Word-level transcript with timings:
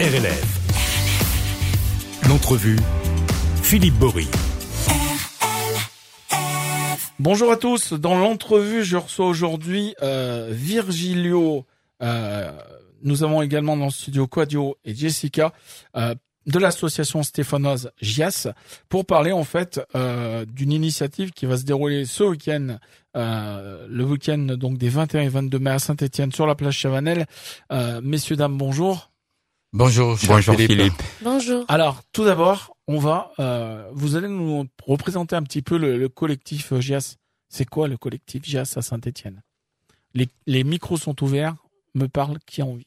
RLF. 0.00 0.60
L'entrevue, 2.28 2.78
Philippe 3.64 3.96
Bory. 3.96 4.28
Bonjour 7.18 7.50
à 7.50 7.56
tous. 7.56 7.94
Dans 7.94 8.16
l'entrevue, 8.16 8.84
je 8.84 8.96
reçois 8.96 9.26
aujourd'hui 9.26 9.96
euh, 10.00 10.50
Virgilio. 10.52 11.66
Euh, 12.00 12.52
nous 13.02 13.24
avons 13.24 13.42
également 13.42 13.76
dans 13.76 13.86
le 13.86 13.90
studio 13.90 14.28
Quadio 14.28 14.76
et 14.84 14.94
Jessica 14.94 15.52
euh, 15.96 16.14
de 16.46 16.60
l'association 16.60 17.24
stéphanoise 17.24 17.90
GIAS 18.00 18.46
pour 18.88 19.04
parler 19.04 19.32
en 19.32 19.42
fait 19.42 19.80
d'une 20.46 20.72
initiative 20.72 21.32
qui 21.32 21.44
va 21.44 21.56
se 21.56 21.64
dérouler 21.64 22.04
ce 22.04 22.22
week-end, 22.22 22.78
le 23.14 24.02
week-end 24.04 24.54
donc 24.56 24.78
des 24.78 24.90
21 24.90 25.22
et 25.22 25.28
22 25.28 25.58
mai 25.58 25.70
à 25.72 25.78
Saint-Étienne 25.80 26.30
sur 26.30 26.46
la 26.46 26.54
plage 26.54 26.78
Chavanel. 26.78 27.26
Messieurs 28.00 28.36
dames, 28.36 28.56
bonjour. 28.56 29.10
Bonjour, 29.72 30.18
cher 30.18 30.30
Bonjour 30.30 30.54
Philippe. 30.56 30.70
Philippe. 30.78 31.02
Bonjour. 31.22 31.64
Alors, 31.68 32.02
tout 32.12 32.24
d'abord, 32.24 32.76
on 32.86 32.98
va, 32.98 33.32
euh, 33.38 33.88
vous 33.92 34.16
allez 34.16 34.28
nous 34.28 34.66
représenter 34.86 35.36
un 35.36 35.42
petit 35.42 35.62
peu 35.62 35.76
le, 35.76 35.98
le 35.98 36.08
collectif 36.08 36.72
euh, 36.72 36.80
GIAS. 36.80 37.16
C'est 37.50 37.66
quoi 37.68 37.86
le 37.88 37.96
collectif 37.96 38.44
GIAS 38.44 38.74
à 38.76 38.82
Saint-Etienne 38.82 39.42
les, 40.14 40.28
les 40.46 40.64
micros 40.64 40.96
sont 40.96 41.22
ouverts. 41.22 41.54
Me 41.94 42.06
parle 42.06 42.38
qui 42.46 42.62
a 42.62 42.66
envie. 42.66 42.86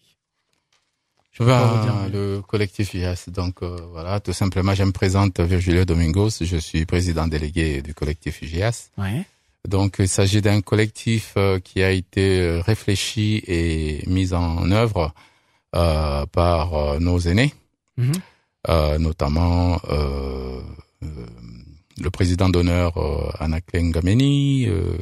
Je 1.32 1.44
Ben, 1.44 2.08
mieux. 2.08 2.12
le 2.12 2.42
collectif 2.42 2.94
IAS, 2.94 3.26
donc 3.30 3.62
euh, 3.64 3.78
voilà, 3.92 4.20
tout 4.20 4.34
simplement, 4.34 4.74
je 4.76 4.84
me 4.84 4.92
présente 4.92 5.40
Virgilio 5.40 5.86
Domingos, 5.86 6.30
je 6.42 6.58
suis 6.58 6.86
président 6.86 7.26
délégué 7.28 7.82
du 7.82 7.94
collectif 7.94 8.42
IGAS. 8.42 8.90
Ouais. 8.98 9.26
Donc 9.68 9.98
il 10.00 10.10
s'agit 10.10 10.42
d'un 10.42 10.62
collectif 10.62 11.34
euh, 11.38 11.60
qui 11.60 11.84
a 11.84 11.92
été 11.92 12.40
euh, 12.42 12.60
réfléchi 12.62 13.42
et 13.48 14.04
mis 14.08 14.34
en 14.34 14.70
œuvre 14.72 14.98
euh, 15.00 15.08
par 15.72 16.74
euh, 16.74 17.00
nos 17.00 17.20
aînés, 17.20 17.54
Mhm. 17.98 18.12
euh, 18.70 18.98
notamment 19.00 19.80
euh, 19.90 20.62
euh, 21.04 21.08
le 22.02 22.10
président 22.10 22.50
d'honneur 22.50 22.98
euh, 22.98 23.30
Anna 23.40 23.62
Klengameni, 23.62 24.66
euh, 24.68 24.98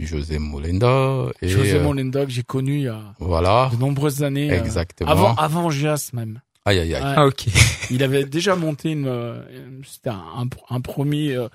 José 0.00 0.38
Molenda 0.38 1.26
et 1.42 1.48
José 1.48 1.74
euh, 1.76 1.82
Molenda 1.82 2.24
que 2.26 2.30
j'ai 2.32 2.42
connu 2.42 2.76
il 2.76 2.82
y 2.82 2.88
a 2.88 3.00
voilà, 3.18 3.70
de 3.72 3.78
nombreuses 3.78 4.22
années. 4.22 4.50
euh, 4.50 4.58
exactement. 4.62 5.10
avant, 5.10 5.34
avant 5.36 5.70
GIAS 5.70 6.10
même. 6.12 6.40
Aïe 6.64 6.80
aïe 6.80 6.94
aïe. 6.94 7.02
Ouais. 7.02 7.14
Ah 7.16 7.26
ok. 7.26 7.46
Il 7.90 8.02
avait 8.02 8.24
déjà 8.24 8.56
monté 8.56 8.90
une, 8.90 9.06
euh, 9.06 9.40
c'était 9.86 10.10
un, 10.10 10.20
un, 10.36 10.48
un 10.74 10.80
premier 10.80 11.34
euh, 11.36 11.48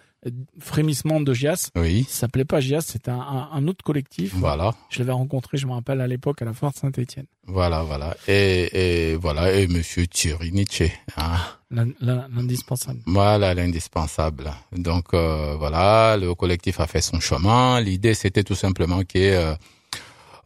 frémissement 0.60 1.20
de 1.20 1.34
GIAS. 1.34 1.70
Oui, 1.76 2.06
Ça 2.08 2.22
s'appelait 2.22 2.46
pas 2.46 2.60
GIAS, 2.60 2.82
c'était 2.82 3.10
un, 3.12 3.20
un, 3.20 3.50
un 3.54 3.68
autre 3.68 3.84
collectif. 3.84 4.34
voilà. 4.36 4.74
Je 4.90 5.00
l'avais 5.00 5.12
rencontré, 5.14 5.58
je 5.58 5.66
me 5.66 5.72
rappelle 5.74 6.00
à 6.02 6.08
l'époque 6.08 6.42
à 6.42 6.46
la 6.46 6.54
Forte 6.54 6.76
Saint-Étienne. 6.78 7.26
Voilà, 7.48 7.82
voilà. 7.84 8.16
Et, 8.28 9.12
et 9.12 9.16
voilà, 9.16 9.52
et 9.54 9.68
Monsieur 9.68 10.06
Thierry 10.08 10.52
Nietzsche. 10.52 10.92
Hein. 11.18 11.38
L'in- 11.72 11.92
l'in- 12.02 12.28
L'indispensable. 12.36 13.00
Voilà, 13.08 13.54
l'indispensable. 13.56 14.52
Donc 14.72 15.14
euh, 15.14 15.56
voilà, 15.58 16.18
le 16.18 16.36
collectif 16.36 16.80
a 16.80 16.88
fait 16.88 17.02
son 17.02 17.20
chemin. 17.20 17.82
L'idée, 17.82 18.14
c'était 18.14 18.44
tout 18.44 18.56
simplement 18.56 19.02
que 19.04 19.18
euh, 19.18 19.56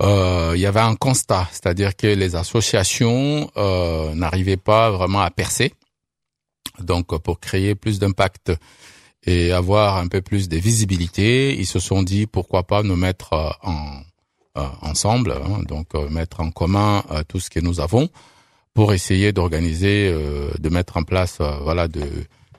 euh, 0.04 0.54
il 0.56 0.62
y 0.62 0.66
avait 0.66 0.80
un 0.82 0.96
constat, 0.96 1.48
c'est-à-dire 1.52 1.96
que 1.96 2.08
les 2.08 2.36
associations 2.36 3.50
euh, 3.58 4.14
n'arrivaient 4.16 4.58
pas 4.58 4.90
vraiment 4.92 5.22
à 5.22 5.32
percer. 5.32 5.74
Donc, 6.80 7.18
pour 7.22 7.40
créer 7.40 7.76
plus 7.76 8.00
d'impact 8.00 8.52
et 9.26 9.52
avoir 9.52 9.98
un 9.98 10.08
peu 10.08 10.22
plus 10.22 10.50
de 10.50 10.58
visibilité, 10.58 11.56
ils 11.58 11.66
se 11.66 11.80
sont 11.80 12.04
dit 12.04 12.28
pourquoi 12.28 12.64
pas 12.64 12.84
nous 12.84 12.96
mettre 12.96 13.34
euh, 13.34 13.50
en 13.64 14.02
euh, 14.58 14.66
ensemble, 14.82 15.34
hein, 15.34 15.64
donc 15.68 15.88
euh, 15.96 16.08
mettre 16.10 16.40
en 16.40 16.50
commun 16.50 17.04
euh, 17.12 17.24
tout 17.28 17.42
ce 17.42 17.50
que 17.50 17.60
nous 17.60 17.82
avons 17.82 18.08
pour 18.74 18.94
essayer 18.94 19.34
d'organiser, 19.34 20.10
euh, 20.10 20.50
de 20.60 20.70
mettre 20.70 20.96
en 20.96 21.04
place, 21.04 21.40
euh, 21.42 21.58
voilà, 21.62 21.90
de, 21.90 22.02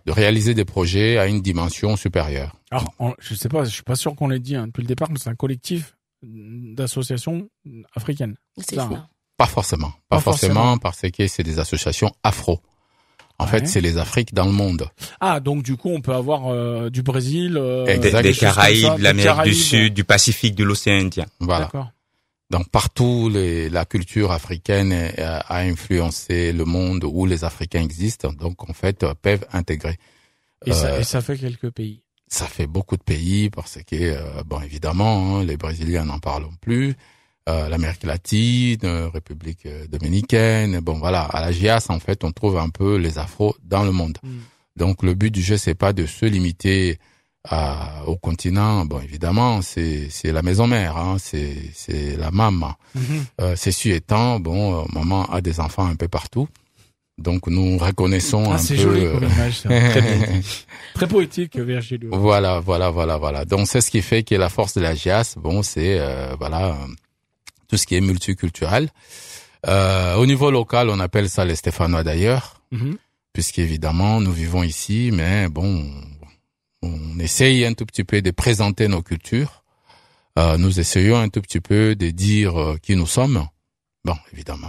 de 0.05 0.12
réaliser 0.12 0.53
des 0.53 0.67
projets 0.67 1.17
à 1.17 1.27
une 1.27 1.41
dimension 1.41 1.97
supérieure. 1.97 2.55
Alors, 2.70 2.92
on- 2.98 3.14
je 3.19 3.34
sais 3.34 3.48
pas, 3.48 3.64
je 3.64 3.70
suis 3.70 3.82
pas 3.82 3.97
sûr 3.97 4.15
qu'on 4.15 4.28
l'ait 4.28 4.38
dit 4.41 4.56
hein, 4.56 4.66
depuis 4.66 4.82
le 4.82 4.88
départ, 4.88 5.09
mais 5.10 5.19
c'est 5.19 5.31
un 5.31 5.34
collectif 5.34 5.97
d'associations 6.22 7.49
africaines. 7.94 8.37
C'est 8.59 8.75
Ça, 8.76 8.88
ça. 8.91 9.09
Pas 9.37 9.47
forcément, 9.47 9.91
pas, 10.09 10.16
Pas 10.16 10.21
forcément, 10.21 10.78
parce 10.78 11.03
que 11.10 11.26
c'est 11.28 11.43
des 11.43 11.59
associations 11.59 12.10
afro. 12.22 12.60
En 13.38 13.44
Ouais. 13.44 13.50
fait, 13.50 13.66
c'est 13.66 13.80
les 13.82 13.98
Afriques 13.98 14.32
dans 14.32 14.47
le 14.47 14.52
monde. 14.52 14.88
Ah, 15.20 15.41
donc 15.41 15.62
du 15.62 15.76
coup, 15.76 15.91
on 15.91 16.00
peut 16.00 16.14
avoir 16.14 16.47
euh, 16.48 16.88
du 16.91 17.02
Brésil, 17.02 17.56
euh. 17.58 17.84
Des, 17.98 18.10
ça, 18.10 18.22
Caraïbes, 18.32 18.97
de 18.97 19.02
l'Amérique 19.02 19.42
du 19.44 19.54
Sud, 19.54 19.92
du 19.94 20.04
Pacifique, 20.04 20.54
de 20.54 20.64
l'océan 20.64 20.94
Indien. 21.00 21.26
Voilà. 21.41 21.66
D'accord. 21.66 21.91
Donc 22.50 22.69
partout, 22.70 23.28
les, 23.28 23.69
la 23.69 23.84
culture 23.84 24.30
africaine 24.32 24.92
a, 25.19 25.38
a 25.41 25.58
influencé 25.62 26.52
le 26.52 26.64
monde 26.64 27.04
où 27.04 27.26
les 27.26 27.44
Africains 27.44 27.82
existent. 27.82 28.32
Donc 28.32 28.69
en 28.70 28.72
fait, 28.72 29.02
euh, 29.02 29.14
peuvent 29.20 29.44
intégrer. 29.52 29.96
Et, 30.64 30.72
ça, 30.72 30.86
Euh, 30.86 31.00
et 31.00 31.04
ça 31.04 31.20
fait 31.20 31.36
quelques 31.36 31.70
pays. 31.70 32.02
ça 32.28 32.46
fait 32.46 32.66
beaucoup 32.66 32.96
de 32.96 33.02
pays 33.02 33.50
parce 33.50 33.78
que 33.86 33.96
euh, 33.96 34.42
bon 34.46 34.60
évidemment 34.62 35.36
hein, 35.38 35.44
les 35.44 35.56
Brésiliens 35.56 36.04
n'en 36.06 36.19
parlons 36.19 36.52
plus 36.60 36.94
euh, 37.48 37.68
l'Amérique 37.68 38.02
latine 38.04 38.78
euh, 38.84 39.08
République 39.08 39.66
euh, 39.66 39.86
dominicaine 39.88 40.80
bon 40.80 40.94
voilà 40.98 41.22
à 41.22 41.40
la 41.40 41.52
GIAS 41.52 41.86
en 41.90 42.00
fait 42.00 42.24
on 42.24 42.32
trouve 42.32 42.58
un 42.58 42.68
peu 42.70 42.96
les 42.96 43.18
afros 43.18 43.54
dans 43.64 43.84
le 43.84 43.92
monde 43.92 44.18
Mm. 44.22 44.28
donc 44.76 45.02
le 45.02 45.14
but 45.14 45.30
du 45.32 45.42
jeu 45.42 45.56
c'est 45.56 45.74
pas 45.74 45.92
de 45.92 46.06
se 46.06 46.26
limiter 46.26 46.98
à, 47.48 48.02
au 48.06 48.16
continent 48.16 48.84
bon 48.84 49.00
évidemment 49.00 49.62
c'est 49.62 50.08
c'est 50.10 50.32
la 50.32 50.42
maison 50.42 50.66
mère 50.66 50.96
hein, 50.96 51.16
c'est 51.18 51.54
c'est 51.74 52.16
la 52.16 52.30
maman 52.30 52.74
Mhm. 52.94 53.24
euh, 53.42 53.54
ceci 53.56 53.90
étant 53.90 54.40
bon 54.40 54.80
euh, 54.80 54.84
maman 54.92 55.24
a 55.26 55.40
des 55.40 55.60
enfants 55.60 55.86
un 55.86 55.94
peu 55.96 56.08
partout 56.08 56.48
donc 57.18 57.46
nous 57.46 57.78
reconnaissons 57.78 58.44
Ah, 58.50 58.54
un 58.54 58.58
c'est 58.58 58.74
peu 58.76 58.82
joli 58.82 59.04
comme 59.04 59.24
image. 59.24 59.60
ça. 59.60 59.68
Très 59.70 60.02
dit. 60.02 60.66
Très 60.94 61.08
poétique, 61.08 61.56
Virgilio. 61.58 62.10
Voilà, 62.12 62.60
voilà, 62.60 62.90
voilà, 62.90 63.16
voilà. 63.16 63.46
Donc 63.46 63.68
c'est 63.68 63.80
ce 63.80 63.90
qui 63.90 64.02
fait 64.02 64.22
que 64.22 64.34
la 64.34 64.50
force 64.50 64.74
de 64.74 64.82
la 64.82 64.94
GIAS, 64.94 65.34
bon, 65.38 65.62
c'est 65.62 65.98
euh, 65.98 66.34
voilà 66.38 66.76
tout 67.69 67.77
ce 67.77 67.87
qui 67.87 67.94
est 67.97 68.00
multiculturel. 68.00 68.88
Euh, 69.66 70.15
au 70.16 70.27
niveau 70.27 70.50
local, 70.50 70.91
on 70.91 71.00
appelle 71.00 71.28
ça 71.28 71.44
les 71.44 71.56
Stéphanois 71.56 72.04
d'ailleurs, 72.04 72.60
Mhm. 72.71 72.97
puisqu'évidemment 73.32 74.21
nous 74.21 74.32
vivons 74.32 74.62
ici, 74.62 75.10
mais 75.12 75.49
bon, 75.49 75.91
on 76.82 77.19
essaye 77.19 77.65
un 77.65 77.72
tout 77.75 77.87
petit 77.87 78.05
peu 78.05 78.22
de 78.22 78.31
présenter 78.31 78.88
nos 78.88 79.03
cultures. 79.03 79.62
Euh, 80.38 80.59
nous 80.59 80.78
essayons 80.78 81.16
un 81.16 81.28
tout 81.31 81.41
petit 81.41 81.60
peu 81.60 81.97
de 81.97 82.10
dire 82.10 82.60
euh, 82.60 82.76
qui 82.82 82.94
nous 82.94 83.06
sommes. 83.06 83.47
Bon, 84.05 84.16
évidemment, 84.32 84.69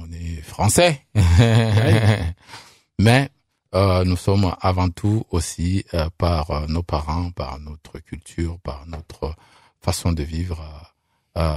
on 0.00 0.12
est 0.12 0.42
français, 0.42 1.06
mais 2.98 3.30
euh, 3.74 4.04
nous 4.04 4.16
sommes 4.16 4.54
avant 4.60 4.88
tout 4.90 5.24
aussi 5.30 5.84
euh, 5.94 6.08
par 6.18 6.50
euh, 6.50 6.66
nos 6.66 6.82
parents, 6.82 7.30
par 7.30 7.58
notre 7.60 7.98
culture, 8.00 8.58
par 8.60 8.84
notre 8.86 9.34
façon 9.80 10.12
de 10.12 10.22
vivre 10.22 10.60
euh, 11.36 11.56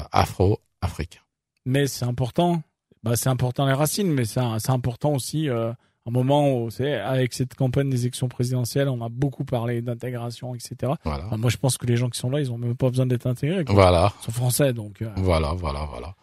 afro-africain. 0.82 1.20
Mais 1.66 1.88
c'est 1.88 2.06
important. 2.06 2.62
Bah, 3.04 3.16
c'est 3.16 3.30
important 3.30 3.66
les 3.66 3.74
racines, 3.74 4.12
mais 4.12 4.26
c'est 4.26 4.40
important 4.70 5.14
aussi 5.14 5.48
euh, 5.50 5.72
un 6.06 6.12
moment 6.12 6.52
où, 6.54 6.70
avec 7.06 7.34
cette 7.34 7.54
campagne 7.56 7.90
des 7.90 8.02
élections 8.02 8.28
présidentielles, 8.28 8.90
on 8.90 9.02
a 9.06 9.10
beaucoup 9.10 9.46
parlé 9.46 9.82
d'intégration, 9.82 10.56
etc. 10.56 10.94
Voilà, 11.06 11.26
Enfin, 11.28 11.38
moi, 11.38 11.50
je 11.50 11.58
pense 11.58 11.78
que 11.78 11.86
les 11.86 11.96
gens 11.96 12.10
qui 12.10 12.20
sont 12.20 12.30
là, 12.30 12.40
ils 12.42 12.52
ont 12.52 12.58
même 12.58 12.76
pas 12.76 12.90
besoin 12.90 13.06
d'être 13.06 13.28
intégrés. 13.28 13.64
quoi. 13.64 13.76
voilà, 13.76 14.14
Ils 14.22 14.26
sont 14.26 14.32
français, 14.32 14.74
donc. 14.74 15.02
euh, 15.02 15.10
voilà, 15.18 15.54
voilà, 15.54 15.86
voilà. 15.90 16.16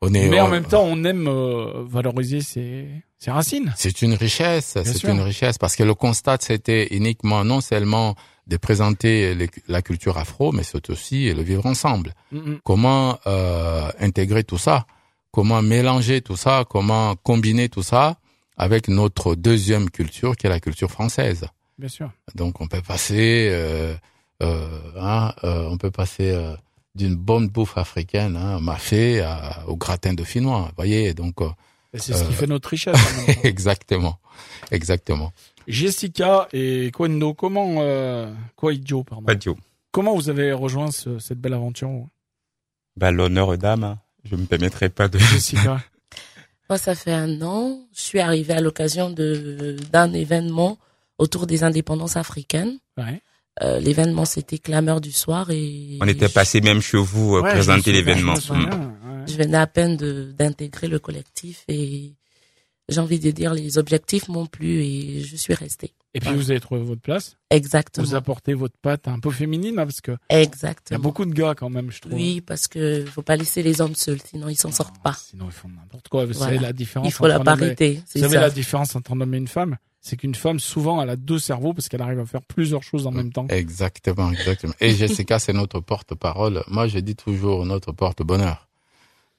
On 0.00 0.12
est, 0.14 0.28
Mais 0.28 0.40
en 0.40 0.48
même 0.48 0.64
temps, 0.64 0.84
on 0.84 1.02
aime 1.04 1.26
euh, 1.26 1.82
valoriser 1.84 2.40
ses, 2.40 2.88
ses 3.18 3.30
racines. 3.32 3.72
C'est 3.76 4.02
une 4.02 4.14
richesse, 4.14 4.76
c'est 4.84 5.02
une 5.08 5.20
richesse 5.20 5.58
parce 5.58 5.74
que 5.74 5.82
le 5.82 5.94
constat 5.94 6.36
c'était 6.40 6.86
uniquement 6.94 7.42
non 7.44 7.60
seulement 7.60 8.14
de 8.48 8.56
présenter 8.56 9.34
les- 9.34 9.50
la 9.68 9.82
culture 9.82 10.16
afro, 10.18 10.52
mais 10.52 10.62
c'est 10.62 10.88
aussi 10.90 11.32
le 11.34 11.42
vivre 11.42 11.66
ensemble. 11.66 12.14
Mhm. 12.32 12.60
Comment 12.64 13.18
euh, 13.26 13.90
intégrer 14.00 14.42
tout 14.44 14.58
ça? 14.58 14.86
Comment 15.30 15.60
mélanger 15.62 16.22
tout 16.22 16.36
ça? 16.36 16.64
Comment 16.68 17.14
combiner 17.16 17.68
tout 17.68 17.82
ça 17.82 18.16
avec 18.56 18.88
notre 18.88 19.34
deuxième 19.34 19.90
culture 19.90 20.36
qui 20.36 20.46
est 20.46 20.50
la 20.50 20.60
culture 20.60 20.90
française? 20.90 21.46
Bien 21.78 21.88
sûr. 21.88 22.10
Donc 22.34 22.60
on 22.60 22.66
peut 22.66 22.80
passer, 22.82 23.48
euh, 23.52 23.94
euh, 24.42 24.68
hein, 24.98 25.32
on 25.42 25.76
peut 25.76 25.90
passer 25.90 26.36
d'une 26.94 27.14
bonne 27.14 27.48
bouffe 27.48 27.76
africaine, 27.78 28.36
hein, 28.36 28.58
mafé, 28.60 29.20
à- 29.20 29.62
au 29.68 29.76
gratin 29.76 30.14
de 30.14 30.24
finnois. 30.24 30.62
Vous 30.68 30.72
voyez, 30.76 31.12
donc 31.14 31.36
c'est 31.94 32.14
ce 32.14 32.24
qui 32.24 32.32
fait 32.32 32.46
notre 32.48 32.70
richesse. 32.70 32.96
temps. 32.96 33.32
exactement, 33.44 34.18
exactement. 34.72 35.32
Jessica 35.68 36.48
et 36.52 36.90
Kwendo, 36.92 37.34
comment, 37.34 37.76
euh, 37.80 38.32
Kwaijo, 38.56 39.04
pardon. 39.04 39.24
Pas 39.24 39.34
Dio. 39.34 39.56
Comment 39.92 40.14
vous 40.14 40.28
avez 40.30 40.52
rejoint 40.52 40.90
ce- 40.90 41.18
cette 41.18 41.38
belle 41.40 41.54
aventure, 41.54 41.90
Bah, 42.96 43.10
l'honneur 43.10 43.48
aux 43.48 43.56
dames. 43.56 43.84
hein. 43.84 43.98
Je 44.24 44.34
me 44.36 44.44
permettrai 44.46 44.88
pas 44.88 45.08
de. 45.08 45.18
Jessica? 45.18 45.80
Moi, 46.68 46.76
ça 46.78 46.94
fait 46.94 47.12
un 47.12 47.40
an. 47.42 47.80
Je 47.94 48.00
suis 48.00 48.20
arrivée 48.20 48.54
à 48.54 48.60
l'occasion 48.60 49.10
de 49.10 49.76
d'un 49.92 50.12
événement 50.12 50.76
autour 51.18 51.46
des 51.46 51.64
indépendances 51.64 52.16
africaines. 52.16 52.78
Ouais. 52.98 53.22
Euh, 53.62 53.80
L'événement, 53.80 54.24
c'était 54.24 54.58
Clameur 54.58 55.00
du 55.00 55.10
soir 55.12 55.50
et 55.50 55.98
On 56.00 56.06
était 56.06 56.28
passé 56.28 56.60
même 56.60 56.80
chez 56.80 56.98
vous 56.98 57.36
euh, 57.36 57.42
Ouais, 57.42 57.50
présenter 57.50 57.90
l'événement. 57.92 58.34
je 58.36 58.52
Mm. 58.52 58.64
ouais. 58.66 59.24
je 59.26 59.36
venais 59.36 59.56
à 59.56 59.66
peine 59.66 59.96
de 59.96 60.32
d'intégrer 60.38 60.88
le 60.88 60.98
collectif 60.98 61.64
et 61.68 62.12
j'ai 62.88 63.00
envie 63.00 63.18
de 63.18 63.30
dire, 63.30 63.52
les 63.54 63.76
objectifs 63.78 64.28
m'ont 64.28 64.46
plu 64.46 64.82
et 64.82 65.20
je 65.22 65.36
suis 65.36 65.54
restée. 65.54 65.92
Et 66.14 66.20
puis 66.20 66.28
Voilà. 66.30 66.42
vous 66.42 66.50
avez 66.50 66.60
trouvé 66.60 66.80
votre 66.80 67.02
place. 67.02 67.36
Exactement. 67.50 68.06
Vous 68.06 68.14
apportez 68.14 68.54
votre 68.54 68.76
patte 68.80 69.08
un 69.08 69.18
peu 69.20 69.30
féminine, 69.30 69.78
hein, 69.78 69.84
parce 69.84 70.00
que 70.00 70.12
il 70.30 70.34
y 70.34 70.36
a 70.38 70.42
Exactement. 70.42 71.00
beaucoup 71.00 71.24
de 71.26 71.32
gars 71.34 71.54
quand 71.54 71.68
même, 71.68 71.90
je 71.90 72.00
trouve. 72.00 72.14
Oui, 72.14 72.40
parce 72.40 72.66
que 72.66 73.04
faut 73.04 73.22
pas 73.22 73.36
laisser 73.36 73.62
les 73.62 73.80
hommes 73.82 73.94
seuls, 73.94 74.20
sinon 74.24 74.48
ils 74.48 74.56
s'en 74.56 74.72
sortent 74.72 75.00
pas. 75.02 75.12
Sinon 75.12 75.46
ils 75.46 75.52
font 75.52 75.68
n'importe 75.68 76.08
quoi. 76.08 76.24
Vous 76.24 76.32
Voilà. 76.32 76.54
savez 76.54 76.58
la 76.66 76.72
différence. 76.72 77.08
Il 77.08 77.12
faut 77.12 77.26
la 77.26 77.38
entre 77.38 77.48
un 77.48 77.52
homme 77.52 77.58
et- 77.58 77.62
parité, 77.74 78.02
Vous 78.14 78.20
savez 78.22 78.34
ça. 78.34 78.40
la 78.40 78.50
différence 78.50 78.96
entre 78.96 79.12
un 79.12 79.20
homme 79.20 79.34
et 79.34 79.38
une 79.38 79.48
femme, 79.48 79.76
c'est 80.00 80.16
qu'une 80.16 80.34
femme 80.34 80.58
souvent 80.58 81.02
elle 81.02 81.10
a 81.10 81.16
deux 81.16 81.38
cerveaux 81.38 81.74
parce 81.74 81.88
qu'elle 81.90 82.00
arrive 82.02 82.20
à 82.20 82.26
faire 82.26 82.42
plusieurs 82.42 82.82
choses 82.82 83.06
en 83.06 83.10
même 83.12 83.30
temps. 83.32 83.46
Exactement, 83.50 84.32
exactement. 84.32 84.72
Et 84.80 84.90
Jessica, 84.94 85.38
c'est 85.38 85.52
notre 85.52 85.80
porte-parole. 85.80 86.64
Moi, 86.68 86.88
je 86.88 86.98
dis 87.00 87.16
toujours 87.16 87.66
notre 87.66 87.92
porte-bonheur. 87.92 88.66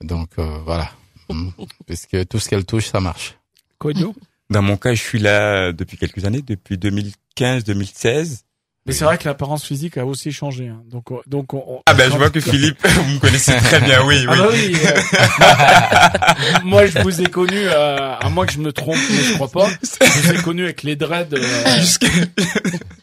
Donc 0.01 0.29
euh, 0.37 0.59
voilà, 0.65 0.91
Mm. 1.29 1.49
puisque 1.85 2.27
tout 2.27 2.39
ce 2.39 2.47
qu'elle 2.49 2.65
touche, 2.65 2.87
ça 2.87 2.99
marche. 2.99 3.35
Dans 4.49 4.61
mon 4.63 4.77
cas, 4.77 4.93
je 4.95 5.01
suis 5.01 5.19
là 5.19 5.71
depuis 5.71 5.97
quelques 5.97 6.25
années, 6.25 6.41
depuis 6.41 6.77
2015-2016. 6.77 8.41
Mais 8.85 8.93
c'est 8.93 9.03
vrai 9.05 9.17
que 9.19 9.25
l'apparence 9.25 9.63
physique 9.65 9.97
a 9.97 10.05
aussi 10.05 10.31
changé. 10.31 10.69
hein. 10.69 10.81
Donc, 10.89 11.11
euh, 11.11 11.17
donc 11.27 11.53
on, 11.53 11.63
on- 11.67 11.81
Ah 11.85 11.93
ben, 11.93 12.09
je 12.11 12.17
vois 12.17 12.29
que 12.31 12.39
Philippe, 12.39 12.79
vous 12.87 13.03
me 13.03 13.19
connaissez 13.19 13.55
très 13.57 13.81
bien, 13.81 14.03
oui, 14.03 14.25
Ah 14.27 14.31
oui. 14.31 14.37
bah 14.39 14.47
oui. 14.51 14.75
euh, 14.83 16.59
moi, 16.63 16.85
je 16.87 16.97
vous 16.99 17.21
ai 17.21 17.25
connu, 17.27 17.57
euh, 17.57 18.15
à 18.15 18.29
moins 18.29 18.45
que 18.47 18.53
je 18.53 18.59
me 18.59 18.71
trompe, 18.73 18.97
mais 19.11 19.17
je 19.23 19.33
crois 19.35 19.49
pas. 19.49 19.69
Je 20.01 20.19
vous 20.21 20.31
ai 20.33 20.41
connu 20.41 20.63
avec 20.63 20.81
les 20.81 20.95
dreads. 20.95 21.33
euh, 21.35 21.77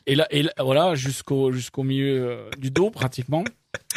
et 0.07 0.15
là, 0.17 0.27
et 0.31 0.43
là, 0.43 0.53
voilà, 0.59 0.95
jusqu'au 0.97 1.53
jusqu'au 1.53 1.83
milieu 1.85 2.31
euh, 2.31 2.51
du 2.59 2.71
dos 2.71 2.91
pratiquement. 2.91 3.45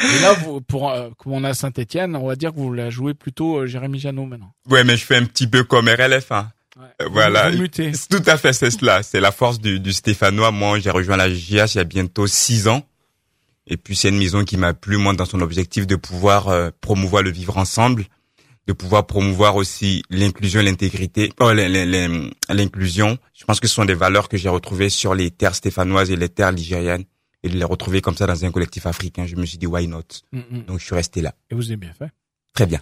Et 0.00 0.20
là, 0.20 0.34
vous, 0.34 0.60
pour 0.60 0.90
euh, 0.90 1.08
comme 1.18 1.32
on 1.32 1.42
a 1.44 1.54
Saint-Étienne, 1.54 2.14
on 2.14 2.26
va 2.28 2.36
dire 2.36 2.52
que 2.52 2.56
vous 2.58 2.72
la 2.72 2.90
jouez 2.90 3.14
plutôt 3.14 3.60
euh, 3.60 3.66
Jérémy 3.66 3.98
Janot 3.98 4.26
maintenant. 4.26 4.52
Ouais, 4.68 4.84
mais 4.84 4.96
je 4.96 5.04
fais 5.04 5.16
un 5.16 5.24
petit 5.24 5.46
peu 5.48 5.64
comme 5.64 5.88
RLF, 5.88 6.30
hein. 6.30 6.50
Euh, 7.02 7.08
Voilà. 7.10 7.50
Tout 8.10 8.22
à 8.26 8.36
fait, 8.36 8.52
c'est 8.52 8.70
cela. 8.70 9.02
C'est 9.02 9.20
la 9.20 9.32
force 9.32 9.60
du, 9.60 9.80
du 9.80 9.92
Stéphanois. 9.92 10.50
Moi, 10.50 10.78
j'ai 10.80 10.90
rejoint 10.90 11.16
la 11.16 11.28
JH 11.32 11.74
il 11.74 11.76
y 11.76 11.80
a 11.80 11.84
bientôt 11.84 12.26
six 12.26 12.68
ans. 12.68 12.86
Et 13.66 13.76
puis, 13.76 13.94
c'est 13.96 14.08
une 14.08 14.18
maison 14.18 14.44
qui 14.44 14.56
m'a 14.56 14.74
plu, 14.74 14.96
moi, 14.96 15.12
dans 15.14 15.24
son 15.26 15.40
objectif 15.40 15.86
de 15.86 15.96
pouvoir 15.96 16.48
euh, 16.48 16.70
promouvoir 16.80 17.22
le 17.22 17.30
vivre 17.30 17.56
ensemble, 17.58 18.06
de 18.66 18.72
pouvoir 18.72 19.06
promouvoir 19.06 19.56
aussi 19.56 20.02
l'inclusion, 20.10 20.60
l'intégrité, 20.62 21.32
oh, 21.40 21.52
l'in- 21.52 21.68
l'in- 21.68 21.84
l'in- 21.86 22.30
l'inclusion. 22.48 23.18
Je 23.34 23.44
pense 23.44 23.60
que 23.60 23.68
ce 23.68 23.74
sont 23.74 23.84
des 23.84 23.94
valeurs 23.94 24.28
que 24.28 24.36
j'ai 24.36 24.48
retrouvées 24.48 24.88
sur 24.90 25.14
les 25.14 25.30
terres 25.30 25.54
stéphanoises 25.54 26.10
et 26.10 26.16
les 26.16 26.28
terres 26.28 26.52
ligériennes. 26.52 27.04
Et 27.42 27.48
de 27.48 27.56
les 27.56 27.64
retrouver 27.64 28.02
comme 28.02 28.16
ça 28.16 28.26
dans 28.26 28.44
un 28.44 28.50
collectif 28.50 28.84
africain, 28.86 29.24
je 29.26 29.34
me 29.36 29.46
suis 29.46 29.56
dit, 29.56 29.66
why 29.66 29.86
not? 29.86 30.02
Mm, 30.32 30.38
mm. 30.50 30.62
Donc, 30.66 30.78
je 30.78 30.84
suis 30.84 30.94
resté 30.94 31.22
là. 31.22 31.32
Et 31.50 31.54
vous 31.54 31.64
avez 31.68 31.76
bien 31.76 31.92
fait. 31.98 32.10
Très 32.54 32.66
bien. 32.66 32.80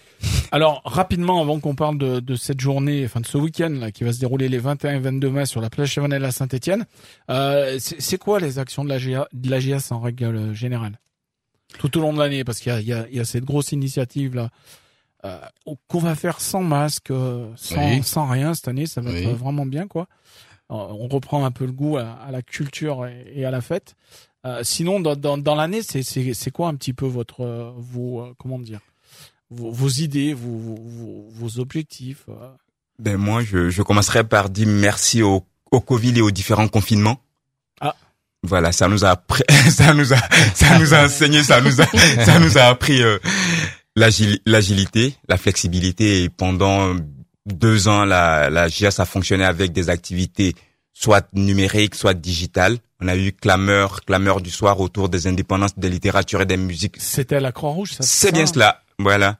Alors 0.51 0.81
rapidement, 0.85 1.41
avant 1.41 1.61
qu'on 1.61 1.75
parle 1.75 1.99
de, 1.99 2.21
de 2.21 2.35
cette 2.37 2.59
journée, 2.61 3.05
enfin 3.05 3.21
de 3.21 3.27
ce 3.27 3.37
week-end 3.39 3.69
là, 3.71 3.93
qui 3.93 4.03
va 4.05 4.13
se 4.13 4.19
dérouler 4.19 4.49
les 4.49 4.59
21 4.59 4.95
et 4.95 4.99
22 4.99 5.31
mai 5.31 5.47
sur 5.47 5.61
la 5.61 5.69
plage 5.71 5.91
Chevanel 5.93 6.25
à 6.25 6.33
Saint-Étienne, 6.33 6.87
euh, 7.31 7.77
c'est 7.79 8.01
c'est 8.01 8.17
quoi 8.19 8.41
les 8.41 8.59
actions 8.59 8.83
de 8.85 8.89
la, 8.89 8.99
GA, 8.99 9.29
de 9.33 9.51
la 9.51 9.61
GS 9.61 9.93
en 9.93 10.01
règle 10.01 10.55
générale? 10.55 10.99
Tout 11.79 11.97
au 11.99 12.01
long 12.01 12.15
de 12.15 12.19
l'année 12.19 12.45
Parce 12.45 12.61
qu'il 12.61 12.73
y 12.73 12.75
a, 12.75 12.81
il 12.81 12.87
y, 12.89 12.93
a, 12.95 13.07
il 13.11 13.17
y 13.17 13.21
a 13.21 13.25
cette 13.27 13.45
grosse 13.45 13.73
initiative 13.73 14.35
là 14.35 14.49
euh, 15.27 15.39
qu'on 15.87 15.99
va 15.99 16.15
faire 16.15 16.41
sans 16.41 16.63
masque, 16.63 17.11
euh, 17.11 17.51
sans, 17.57 17.77
Oui. 17.91 18.03
sans 18.03 18.27
rien 18.27 18.55
cette 18.55 18.69
année, 18.69 18.87
ça 18.87 19.01
va 19.03 19.11
Oui. 19.11 19.25
être 19.25 19.35
vraiment 19.37 19.67
bien 19.67 19.87
quoi. 19.87 20.07
Euh, 20.71 20.75
on 20.77 21.09
reprend 21.09 21.45
un 21.45 21.51
peu 21.51 21.67
le 21.67 21.73
goût 21.73 21.99
à, 21.99 22.13
à 22.27 22.31
la 22.31 22.41
culture 22.41 23.07
et, 23.07 23.27
et 23.35 23.45
à 23.45 23.51
la 23.51 23.61
fête. 23.61 23.97
Euh, 24.47 24.61
sinon, 24.63 25.01
dans, 25.01 25.17
dans, 25.17 25.37
dans 25.37 25.55
l'année, 25.57 25.83
c'est 25.83 26.03
c'est 26.03 26.33
c'est 26.33 26.51
quoi 26.51 26.69
un 26.69 26.75
petit 26.75 26.93
peu 26.95 27.07
votre 27.07 27.41
euh, 27.45 27.71
vos 27.77 28.21
euh, 28.23 28.35
comment 28.39 28.59
dire 28.59 28.81
vos, 29.51 29.71
vos 29.71 29.89
idées, 29.89 30.35
vos, 30.35 30.57
vos, 30.59 31.29
vos, 31.33 31.59
objectifs. 31.61 32.25
Ben 32.99 33.17
moi, 33.17 33.43
je, 33.43 33.71
je 33.71 33.83
commencerai 33.83 34.25
par 34.25 34.51
dire 34.51 34.67
merci 34.69 35.23
au, 35.23 35.45
au 35.71 35.81
Covid 35.81 36.19
et 36.19 36.21
aux 36.21 36.31
différents 36.31 36.69
confinements. 36.69 37.21
Ah. 37.81 37.95
Voilà, 38.43 38.73
ça 38.73 38.89
nous 38.89 39.05
a 39.05 39.11
appris, 39.11 39.43
ça 39.71 39.95
nous 39.95 40.13
a, 40.13 40.17
ça 40.55 40.79
nous 40.79 40.95
a 40.95 41.05
enseigné, 41.05 41.43
ça 41.43 41.61
nous 41.61 41.81
a, 41.81 41.87
ça 42.25 42.39
nous 42.39 42.59
a 42.59 42.63
appris 42.63 43.03
euh, 43.03 43.19
l'agili- 43.97 44.41
l'agilité, 44.47 45.15
la 45.29 45.37
flexibilité. 45.37 46.23
Et 46.25 46.29
pendant 46.29 46.95
deux 47.47 47.89
ans, 47.89 48.05
la, 48.05 48.51
la 48.51 48.69
GIAS 48.69 48.97
a 48.99 49.05
fonctionné 49.05 49.45
avec 49.45 49.73
des 49.73 49.89
activités 49.91 50.55
soit 50.93 51.29
numériques, 51.33 51.95
soit 51.95 52.15
digitales. 52.15 52.79
On 53.01 53.07
a 53.07 53.17
eu 53.17 53.33
clameur, 53.33 54.01
clameur 54.05 54.41
du 54.41 54.51
soir 54.51 54.81
autour 54.81 55.09
des 55.09 55.29
indépendances 55.29 55.79
des 55.79 55.89
littératures 55.89 56.41
et 56.43 56.47
des 56.47 56.57
musiques 56.57 56.97
C'était 56.99 57.37
à 57.37 57.41
la 57.41 57.53
Croix-Rouge, 57.53 57.93
ça 57.93 58.03
c'est 58.03 58.33
bien 58.33 58.47
cela. 58.47 58.83
Voilà. 58.99 59.39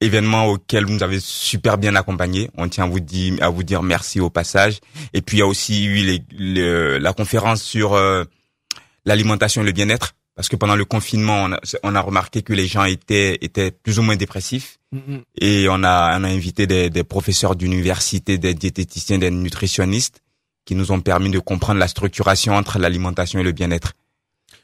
Événement 0.00 0.46
auquel 0.46 0.84
vous 0.84 0.92
nous 0.92 1.02
avez 1.02 1.20
super 1.20 1.78
bien 1.78 1.96
accompagné. 1.96 2.50
On 2.58 2.68
tient 2.68 2.84
à 2.84 2.86
vous 2.86 3.00
dire, 3.00 3.42
à 3.42 3.48
vous 3.48 3.62
dire 3.62 3.82
merci 3.82 4.20
au 4.20 4.28
passage. 4.28 4.80
Et 5.14 5.22
puis 5.22 5.38
il 5.38 5.40
y 5.40 5.42
a 5.42 5.46
aussi 5.46 5.84
eu 5.86 6.04
les, 6.04 6.22
le- 6.38 6.98
la 6.98 7.12
conférence 7.14 7.62
sur 7.62 7.94
euh, 7.94 8.24
l'alimentation 9.04 9.62
et 9.62 9.64
le 9.64 9.72
bien-être. 9.72 10.12
Parce 10.34 10.50
que 10.50 10.56
pendant 10.56 10.76
le 10.76 10.84
confinement, 10.84 11.44
on 11.44 11.52
a, 11.52 11.60
on 11.82 11.94
a 11.94 12.00
remarqué 12.02 12.42
que 12.42 12.52
les 12.52 12.66
gens 12.66 12.84
étaient, 12.84 13.38
étaient 13.40 13.70
plus 13.70 13.98
ou 13.98 14.02
moins 14.02 14.16
dépressifs. 14.16 14.76
Mm, 14.92 14.98
mm. 14.98 15.22
Et 15.40 15.66
on 15.70 15.82
a, 15.82 16.18
on 16.20 16.24
a 16.24 16.28
invité 16.28 16.66
des, 16.66 16.90
des 16.90 17.04
professeurs 17.04 17.56
d'université, 17.56 18.36
des 18.36 18.52
diététiciens, 18.52 19.16
des 19.16 19.30
nutritionnistes 19.30 20.20
qui 20.66 20.74
nous 20.74 20.92
ont 20.92 21.00
permis 21.00 21.30
de 21.30 21.38
comprendre 21.38 21.78
la 21.80 21.88
structuration 21.88 22.54
entre 22.54 22.78
l'alimentation 22.78 23.40
et 23.40 23.44
le 23.44 23.52
bien-être. 23.52 23.94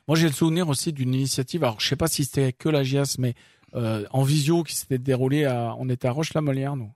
Moi, 0.08 0.18
j'ai 0.18 0.26
le 0.26 0.32
souvenir 0.34 0.68
aussi 0.68 0.92
d'une 0.92 1.14
initiative. 1.14 1.64
Alors, 1.64 1.80
je 1.80 1.88
sais 1.88 1.96
pas 1.96 2.08
si 2.08 2.24
c'était 2.26 2.52
que 2.52 2.68
la 2.68 2.82
GIAS, 2.82 3.14
mais 3.18 3.32
en 3.74 4.22
visio 4.22 4.62
qui 4.62 4.74
s'était 4.76 4.98
déroulée 4.98 5.44
à. 5.44 5.74
On 5.78 5.88
était 5.88 6.08
à 6.08 6.12
Roche-la-Molière, 6.12 6.76
nous. 6.76 6.90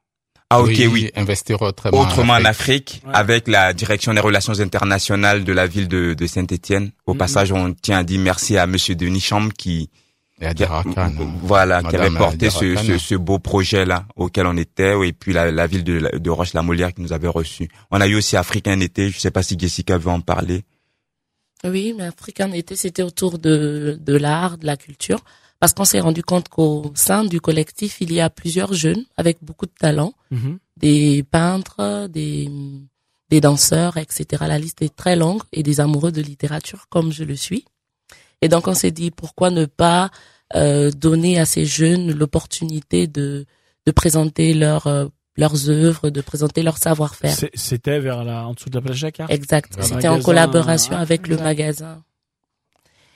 Ah 0.49 0.61
ok, 0.61 0.81
oui. 0.93 1.11
Investir 1.17 1.61
autrement. 1.63 2.01
autrement 2.03 2.35
en 2.35 2.45
Afrique. 2.45 3.01
Afrique, 3.01 3.03
Ouais. 3.07 3.15
avec 3.15 3.49
la 3.49 3.73
direction 3.73 4.15
des 4.15 4.21
relations 4.21 4.61
internationales 4.61 5.43
de 5.43 5.53
la 5.53 5.67
ville 5.67 5.89
de, 5.89 6.15
de 6.15 6.27
Saint-Étienne. 6.29 6.93
Au 7.05 7.13
Mhm. 7.15 7.19
passage, 7.19 7.51
on 7.53 7.75
tient 7.75 7.99
à 7.99 8.05
dire 8.05 8.21
merci 8.21 8.57
à 8.57 8.67
Monsieur 8.69 8.95
Denis 8.95 9.19
Chambre 9.21 9.53
qui, 9.53 9.91
Et 10.41 10.47
à 10.47 10.55
qui 10.55 10.63
a- 10.63 10.67
Dirakan. 10.67 11.13
voilà, 11.43 11.81
qui 11.83 11.97
avait 11.97 12.11
Madame 12.11 12.17
porté 12.19 12.51
ce, 12.51 12.77
ce, 12.77 12.97
ce 12.97 13.15
beau 13.17 13.41
projet-là 13.41 14.07
auquel 14.15 14.47
on 14.47 14.57
était, 14.57 14.95
et 15.05 15.13
puis 15.13 15.33
la, 15.33 15.51
la 15.51 15.67
ville 15.67 15.83
de, 15.83 16.17
de 16.17 16.31
Roche-la-Molière 16.31 16.95
qui 16.95 17.01
nous 17.01 17.13
avait 17.13 17.27
reçus. 17.27 17.69
On 17.91 18.01
a 18.01 18.07
eu 18.07 18.15
aussi 18.15 18.37
Africain 18.37 18.79
été, 18.79 19.11
je 19.11 19.19
sais 19.19 19.33
pas 19.33 19.43
si 19.43 19.59
Jessica 19.59 19.99
veut 19.99 20.11
en 20.11 20.21
parler. 20.21 20.63
Oui, 21.65 21.93
mais 21.99 22.05
Africain 22.05 22.53
été, 22.53 22.77
c'était 22.77 23.03
autour 23.03 23.41
de, 23.41 23.99
de 24.01 24.17
l'art, 24.17 24.59
de 24.59 24.67
la 24.67 24.77
culture, 24.77 25.25
parce 25.61 25.73
qu'on 25.73 25.85
s'est 25.85 26.01
rendu 26.01 26.23
compte 26.23 26.49
qu'au 26.49 26.93
sein 26.95 27.25
du 27.25 27.41
collectif, 27.41 27.99
il 28.01 28.13
y 28.13 28.21
a 28.21 28.29
plusieurs 28.31 28.73
jeunes 28.75 29.05
avec 29.17 29.39
beaucoup 29.43 29.67
de 29.67 29.73
talent, 29.79 30.13
Mhm. 30.31 30.59
des 30.77 31.23
peintres, 31.23 32.09
des, 32.09 32.51
des 33.31 33.41
danseurs, 33.41 33.97
etc. 33.97 34.45
La 34.47 34.59
liste 34.59 34.83
est 34.83 34.95
très 34.95 35.17
longue 35.17 35.43
et 35.53 35.63
des 35.63 35.81
amoureux 35.81 36.13
de 36.13 36.21
littérature 36.21 36.87
comme 36.89 37.13
je 37.13 37.25
le 37.25 37.37
suis. 37.37 37.65
Et 38.43 38.49
donc 38.49 38.69
on 38.69 38.75
s'est 38.75 38.91
dit 38.91 39.11
pourquoi 39.11 39.51
ne 39.51 39.65
pas 39.65 40.11
euh, 40.55 40.91
donner 40.91 41.39
à 41.39 41.47
ces 41.47 41.65
jeunes 41.65 42.13
l'opportunité 42.13 43.07
de, 43.07 43.47
de 43.87 43.91
présenter 43.93 44.53
leur, 44.55 44.87
euh, 44.87 45.07
leurs 45.37 45.71
œuvres, 45.71 46.11
de 46.11 46.21
présenter 46.21 46.63
leur 46.63 46.77
savoir-faire. 46.79 47.35
C'était 47.55 47.99
vers 47.99 48.23
la, 48.25 48.47
en 48.47 48.53
dessous 48.55 48.69
de 48.71 48.77
la 48.77 48.83
plage 48.83 48.99
Jacquard? 48.99 49.31
Exact. 49.31 49.77
C'était 49.83 50.07
en 50.09 50.21
collaboration 50.21 50.95
hein, 50.95 51.01
avec 51.01 51.27
le 51.29 51.37
magasin 51.39 52.03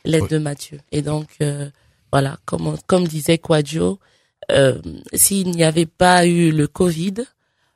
L'aide 0.05 0.29
de 0.29 0.39
Mathieu. 0.39 0.81
Et 0.93 1.03
donc, 1.03 1.29
euh, 1.43 1.69
voilà, 2.13 2.39
comme, 2.45 2.77
comme 2.87 3.07
disait 3.07 3.39
Quadio, 3.39 3.99
euh, 4.51 4.81
s'il 5.15 5.51
n'y 5.51 5.65
avait 5.65 5.87
pas 5.87 6.27
eu 6.27 6.51
le 6.51 6.67
Covid, 6.67 7.15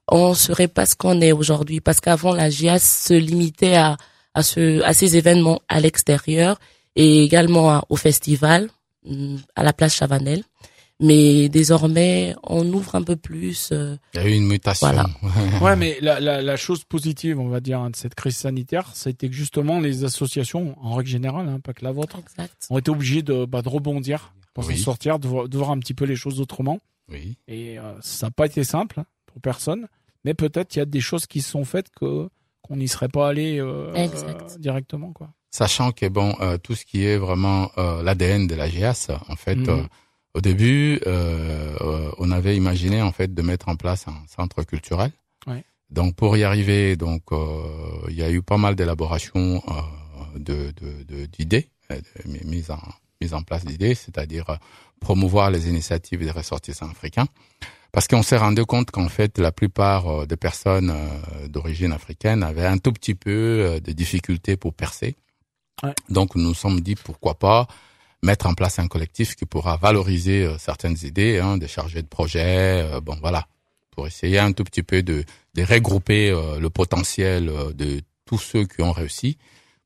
on 0.09 0.35
serait 0.35 0.69
pas 0.69 0.87
ce 0.87 0.97
qu'on 0.97 1.21
est 1.21 1.33
aujourd'hui. 1.33 1.81
Parce 1.81 2.01
qu'avant, 2.01 2.35
la 2.35 2.51
GIAS 2.51 2.81
se 2.81 3.15
limitait 3.15 3.77
à, 3.77 3.97
à, 4.35 4.43
ce, 4.43 4.83
à 4.83 4.93
ces 4.93 5.17
événements 5.17 5.61
à 5.69 5.81
l'extérieur 5.81 6.59
et 6.97 7.23
également 7.25 7.85
au 7.89 7.97
festival, 7.97 8.69
hum, 9.09 9.39
à 9.57 9.63
la 9.63 9.73
place 9.73 9.95
Chavanel. 9.95 10.43
Mais 11.01 11.49
désormais, 11.49 12.35
on 12.45 12.65
ouvre 12.73 12.95
un 12.95 13.03
peu 13.03 13.17
plus. 13.17 13.71
euh, 13.73 13.97
Il 14.15 14.21
y 14.21 14.25
a 14.25 14.29
eu 14.29 14.33
une 14.35 14.47
mutation. 14.47 14.87
Voilà. 14.87 15.07
Ouais, 15.61 15.75
mais 15.77 15.99
la, 16.01 16.21
la, 16.21 16.41
la 16.41 16.57
chose 16.57 16.85
positive, 16.85 17.41
on 17.41 17.49
va 17.49 17.61
dire, 17.61 17.81
hein, 17.81 17.91
de 17.91 17.97
cette 17.97 18.15
crise 18.15 18.37
sanitaire, 18.37 18.91
c'était 18.95 19.29
que 19.29 19.35
justement 19.35 19.81
les 19.81 20.05
associations, 20.05 20.77
en 20.81 20.95
règle 20.95 21.11
générale, 21.11 21.49
hein, 21.49 21.59
pas 21.61 21.73
que 21.73 21.85
la 21.85 21.91
vôtre, 21.93 22.19
exact. 22.21 22.67
ont 22.71 22.79
été 22.79 22.91
obligées 22.91 23.23
de, 23.23 23.45
bah, 23.45 23.61
de 23.63 23.69
rebondir 23.69 24.35
pour 24.55 24.65
Oui. 24.67 24.79
s'en 24.79 24.85
sortir, 24.85 25.19
de, 25.19 25.27
voir- 25.27 25.49
de 25.49 25.57
voir 25.59 25.71
un 25.73 25.79
petit 25.81 25.95
peu 25.95 26.05
les 26.05 26.17
choses 26.17 26.41
autrement. 26.41 26.79
Oui. 27.11 27.37
Et 27.49 27.79
euh, 27.79 27.93
ça 28.01 28.29
n'a 28.29 28.31
pas 28.31 28.47
été 28.47 28.63
simple 28.63 29.01
hein, 29.01 29.07
pour 29.27 29.41
personne, 29.43 29.89
mais 30.25 30.33
peut-être 30.35 30.77
il 30.77 30.79
y 30.79 30.83
a 30.83 30.87
des 30.87 31.01
choses 31.01 31.27
qui 31.27 31.43
se 31.43 31.51
sont 31.51 31.65
faites 31.65 31.91
que 31.91 32.29
qu'on 32.63 32.77
n'y 32.77 32.89
serait 32.89 33.09
pas 33.09 33.29
allé 33.29 33.59
euh, 33.61 33.93
Exact. 33.95 34.41
euh, 34.53 34.59
directement, 34.59 35.13
quoi. 35.13 35.29
Sachant 35.51 35.93
que 35.93 36.07
bon, 36.07 36.35
euh, 36.41 36.57
tout 36.57 36.75
ce 36.75 36.85
qui 36.87 37.05
est 37.05 37.19
vraiment 37.19 37.71
euh, 37.77 38.03
l'ADN 38.03 38.47
de 38.47 38.55
la 38.55 38.69
GIAS, 38.71 39.09
en 39.29 39.37
fait, 39.37 39.55
Mhm. 39.57 39.69
euh, 39.69 39.83
au 40.35 40.41
début, 40.41 41.01
euh, 41.07 41.77
euh, 41.81 42.11
on 42.19 42.31
avait 42.31 42.57
imaginé 42.57 43.03
en 43.03 43.13
fait 43.13 43.33
de 43.33 43.43
mettre 43.43 43.69
en 43.69 43.77
place 43.77 44.07
un 44.09 44.17
centre 44.27 44.63
culturel. 44.65 45.13
Ouais. 45.47 45.65
Donc 45.91 46.17
pour 46.17 46.37
y 46.37 46.43
arriver, 46.45 46.97
donc 46.97 47.23
euh, 47.33 47.63
il 48.09 48.15
y 48.17 48.23
a 48.23 48.31
eu 48.31 48.43
pas 48.43 48.57
mal 48.57 48.75
d'élaboration 48.75 49.63
euh, 49.69 50.39
de 50.39 50.73
de- 50.81 51.03
de- 51.05 51.27
d'idées, 51.27 51.69
de, 51.91 52.29
mi- 52.29 52.41
mise 52.45 52.71
en 52.71 52.81
mise 53.21 53.33
en 53.35 53.43
place 53.43 53.65
d'idées, 53.65 53.95
c'est-à-dire 53.95 54.59
promouvoir 55.01 55.51
les 55.51 55.69
initiatives 55.69 56.21
des 56.21 56.31
ressortissants 56.31 56.91
africains. 56.91 57.27
parce 57.93 58.09
qu'on 58.09 58.23
s'est 58.25 58.37
rendu 58.39 58.65
compte 58.65 58.91
qu'en 58.91 59.09
fait 59.09 59.39
la 59.39 59.53
plupart 59.53 60.27
des 60.27 60.37
personnes 60.37 60.93
d'origine 61.49 61.93
africaine 61.93 62.43
avaient 62.43 62.67
un 62.67 62.79
tout 62.79 62.93
petit 62.93 63.15
peu 63.15 63.81
de 63.85 63.93
difficultés 63.93 64.57
pour 64.57 64.75
percer. 64.75 65.15
Ouais. 65.85 65.95
Donc 66.09 66.35
nous 66.35 66.43
nous 66.43 66.55
sommes 66.55 66.81
dit 66.81 66.97
pourquoi 66.97 67.35
pas 67.39 67.69
mettre 68.25 68.47
en 68.47 68.55
place 68.55 68.79
un 68.79 68.89
collectif 68.89 69.37
qui 69.37 69.47
pourra 69.47 69.77
valoriser 69.77 70.49
certaines 70.59 70.97
idées, 71.03 71.39
hein, 71.39 71.59
des 71.59 71.69
chargés 71.69 72.03
de 72.03 72.09
projet, 72.09 73.01
bon 73.03 73.17
voilà, 73.21 73.47
pour 73.91 74.07
essayer 74.07 74.39
un 74.39 74.53
tout 74.53 74.65
petit 74.65 74.83
peu 74.83 75.03
de, 75.03 75.25
regrouper 75.57 76.31
le 76.59 76.71
potentiel 76.71 77.53
de 77.75 78.01
tous 78.25 78.39
ceux 78.39 78.65
qui 78.65 78.83
ont 78.83 78.93
réussi, 78.93 79.39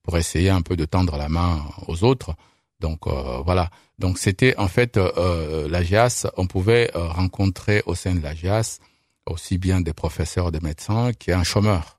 pour 0.02 0.16
essayer 0.16 0.50
un 0.50 0.62
peu 0.62 0.76
de 0.76 0.84
tendre 0.84 1.16
la 1.16 1.28
main 1.28 1.64
aux 1.86 2.04
autres. 2.04 2.34
Donc 2.80 3.06
voilà. 3.44 3.70
Donc 3.98 4.18
c'était 4.18 4.56
en 4.58 4.68
fait 4.68 4.96
euh, 4.96 5.10
euh 5.16 5.68
la 5.68 6.08
on 6.36 6.46
pouvait 6.46 6.90
euh, 6.94 7.08
rencontrer 7.08 7.82
au 7.86 7.94
sein 7.94 8.14
de 8.14 8.22
la 8.22 8.34
GIAS 8.34 8.78
aussi 9.26 9.58
bien 9.58 9.80
des 9.80 9.92
professeurs, 9.92 10.52
des 10.52 10.60
médecins 10.60 11.12
qu'un 11.12 11.42
chômeur. 11.42 11.97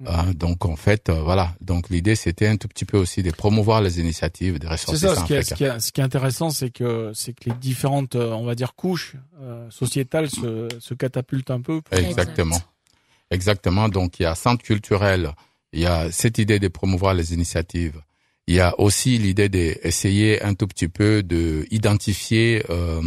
Mmh. 0.00 0.06
Euh, 0.06 0.32
donc 0.32 0.64
en 0.64 0.76
fait, 0.76 1.10
voilà. 1.10 1.54
Donc 1.60 1.88
l'idée 1.90 2.14
c'était 2.14 2.46
un 2.46 2.56
tout 2.56 2.68
petit 2.68 2.84
peu 2.84 2.96
aussi 2.98 3.22
de 3.24 3.30
promouvoir 3.32 3.80
les 3.82 3.98
initiatives 3.98 4.58
des 4.60 4.66
C'est 4.68 4.72
ressortissants 4.72 5.14
ça, 5.14 5.20
ce 5.22 5.26
qui, 5.26 5.34
est, 5.34 5.38
africains. 5.38 5.54
ce, 5.54 5.54
qui 5.56 5.64
est, 5.64 5.80
ce 5.80 5.92
qui 5.92 6.00
est 6.00 6.04
intéressant, 6.04 6.50
c'est 6.50 6.70
que 6.70 7.10
c'est 7.14 7.32
que 7.32 7.48
les 7.50 7.56
différentes, 7.56 8.14
euh, 8.14 8.30
on 8.32 8.44
va 8.44 8.54
dire, 8.54 8.74
couches 8.76 9.16
euh, 9.42 9.68
sociétales 9.70 10.30
se, 10.30 10.68
se 10.78 10.94
catapultent 10.94 11.50
un 11.50 11.60
peu. 11.60 11.80
Exactement. 11.90 12.54
Exact. 12.56 12.68
Exactement. 13.30 13.88
Donc 13.88 14.20
il 14.20 14.22
y 14.22 14.26
a 14.26 14.34
centre 14.34 14.62
culturel, 14.62 15.32
il 15.72 15.80
y 15.80 15.86
a 15.86 16.10
cette 16.12 16.38
idée 16.38 16.58
de 16.58 16.68
promouvoir 16.68 17.12
les 17.14 17.34
initiatives. 17.34 18.00
Il 18.46 18.54
y 18.54 18.60
a 18.60 18.78
aussi 18.80 19.18
l'idée 19.18 19.48
d'essayer 19.50 20.42
un 20.42 20.54
tout 20.54 20.66
petit 20.66 20.88
peu 20.88 21.22
de 21.22 21.66
identifier 21.70 22.64
euh, 22.70 23.02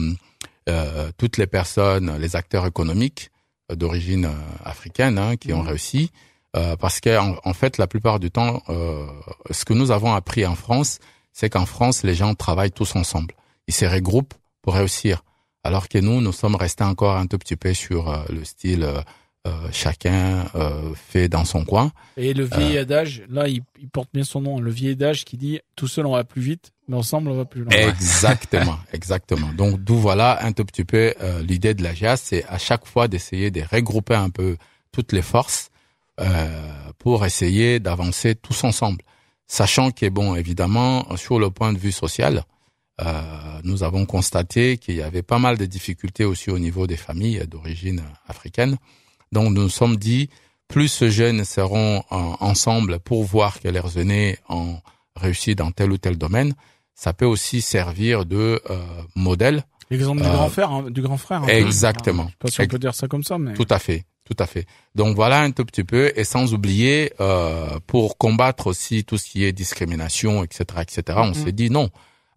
euh, 0.70 1.10
toutes 1.18 1.38
les 1.38 1.48
personnes, 1.48 2.16
les 2.20 2.36
acteurs 2.36 2.68
économiques 2.68 3.32
euh, 3.72 3.76
d'origine 3.76 4.26
euh, 4.26 4.34
africaine 4.64 5.18
hein, 5.18 5.38
qui 5.38 5.54
ont 5.54 5.64
Mhm. 5.64 5.70
réussi. 5.70 6.12
Euh, 6.56 6.76
parce 6.76 7.00
que 7.00 7.18
en, 7.18 7.38
en 7.44 7.54
fait, 7.54 7.78
la 7.78 7.88
plupart 7.88 8.20
du 8.20 8.30
temps, 8.30 8.62
euh, 8.70 9.06
ce 9.52 9.64
que 9.66 9.74
nous 9.74 9.92
avons 9.92 10.14
appris 10.14 10.46
en 10.46 10.56
France, 10.56 11.00
c'est 11.32 11.50
qu'en 11.50 11.66
France, 11.66 12.04
les 12.04 12.16
gens 12.16 12.34
travaillent 12.36 12.72
tous 12.72 12.96
ensemble. 12.96 13.36
Ils 13.68 13.74
se 13.74 13.86
regroupent 13.86 14.34
pour 14.62 14.74
réussir. 14.74 15.24
Alors 15.64 15.88
que 15.88 15.98
nous, 15.98 16.22
nous 16.22 16.32
sommes 16.34 16.56
restés 16.56 16.84
encore 16.84 17.16
un 17.16 17.28
tout 17.28 17.38
petit 17.38 17.56
peu 17.56 17.74
sur 17.74 18.10
euh, 18.10 18.24
le 18.30 18.44
style 18.44 18.84
euh, 18.84 19.02
euh, 19.48 19.70
chacun 19.72 20.46
euh, 20.54 20.94
fait 20.94 21.28
dans 21.28 21.46
son 21.46 21.66
coin. 21.66 21.92
Et 22.16 22.36
le 22.36 22.44
vieil 22.44 22.78
adage, 22.78 23.24
là, 23.28 23.48
il, 23.48 23.62
il 23.80 23.90
porte 23.90 24.10
bien 24.14 24.24
son 24.24 24.40
nom, 24.40 24.60
le 24.60 24.70
vieil 24.70 24.92
adage 24.92 25.26
qui 25.26 25.36
dit 25.36 25.60
tout 25.76 25.88
seul 25.88 26.06
on 26.06 26.12
va 26.12 26.24
plus 26.24 26.44
vite, 26.44 26.74
mais 26.88 26.96
ensemble 26.96 27.32
on 27.32 27.38
va 27.38 27.46
plus 27.46 27.64
loin. 27.64 27.72
Exactement, 27.72 28.78
exactement. 28.94 29.52
Donc 29.54 29.80
d'où 29.84 29.96
voilà 29.96 30.46
un 30.46 30.52
tout 30.52 30.64
petit 30.64 30.84
peu 30.84 31.16
euh, 31.22 31.42
l'idée 31.42 31.74
de 31.74 31.82
la 31.82 31.96
GIAS, 31.96 32.18
c'est 32.18 32.46
à 32.46 32.60
chaque 32.60 32.86
fois 32.86 33.08
d'essayer 33.08 33.50
de 33.50 33.64
regrouper 33.64 34.14
un 34.14 34.30
peu 34.30 34.58
toutes 34.92 35.12
les 35.12 35.24
forces 35.24 35.71
pour 36.98 37.26
essayer 37.26 37.80
d'avancer 37.80 38.36
tous 38.36 38.64
ensemble. 38.64 39.02
Sachant 39.48 39.92
que 39.92 40.08
bon, 40.10 40.36
évidemment, 40.36 41.06
sur 41.18 41.40
le 41.40 41.50
point 41.50 41.74
de 41.74 41.78
vue 41.80 41.92
social, 41.92 42.44
euh, 43.02 43.22
nous 43.64 43.84
avons 43.84 44.06
constaté 44.06 44.78
qu'il 44.78 44.96
y 44.96 45.02
avait 45.02 45.24
pas 45.24 45.40
mal 45.40 45.58
de 45.58 45.66
difficultés 45.66 46.24
aussi 46.26 46.50
au 46.52 46.60
niveau 46.60 46.88
des 46.88 46.98
familles 46.98 47.46
d'origine 47.48 48.04
africaine. 48.28 48.78
Donc 49.32 49.52
nous 49.54 49.64
nous 49.64 49.70
sommes 49.70 49.98
dit, 49.98 50.30
plus 50.68 50.88
ces 50.88 51.10
jeunes 51.12 51.44
seront 51.44 52.04
en- 52.12 52.38
ensemble 52.40 53.00
pour 53.00 53.24
voir 53.24 53.60
que 53.60 53.68
leurs 53.68 53.98
aînés 53.98 54.38
ont 54.50 54.78
réussi 55.16 55.56
dans 55.56 55.72
tel 55.72 55.92
ou 55.92 55.98
tel 55.98 56.18
domaine, 56.18 56.54
ça 56.96 57.12
peut 57.14 57.26
aussi 57.26 57.62
servir 57.62 58.26
de 58.26 58.62
euh, 58.70 58.78
modèle. 59.16 59.64
L'exemple 59.90 60.22
du 60.22 60.28
Euh, 60.28 60.32
grand 60.34 60.50
frère, 60.50 60.72
hein, 60.72 60.86
du 60.90 61.02
grand 61.02 61.18
frère. 61.18 61.42
peu. 61.42 61.50
exactement. 61.52 62.26
Je 62.28 62.30
sais 62.30 62.36
pas 62.40 62.52
si 62.52 62.62
on 62.62 62.68
peut 62.68 62.80
dire 62.80 62.96
ça 62.96 63.08
comme 63.08 63.24
ça, 63.24 63.38
mais 63.38 63.54
Tout 63.54 63.68
à 63.70 63.80
fait, 63.80 64.06
tout 64.32 64.42
à 64.44 64.48
fait. 64.48 64.66
Donc 64.96 65.16
voilà 65.16 65.42
un 65.42 65.52
tout 65.52 65.66
petit 65.66 65.84
peu, 65.84 66.12
et 66.16 66.24
sans 66.24 66.54
oublier, 66.54 67.12
euh, 67.20 67.80
pour 67.88 68.18
combattre 68.18 68.68
aussi 68.68 69.04
tout 69.04 69.18
ce 69.18 69.26
qui 69.30 69.44
est 69.46 69.52
discrimination, 69.52 70.44
etc., 70.44 70.64
etc., 70.82 71.02
on 71.22 71.28
Mhm. 71.28 71.34
s'est 71.34 71.52
dit 71.52 71.70
non. 71.70 71.90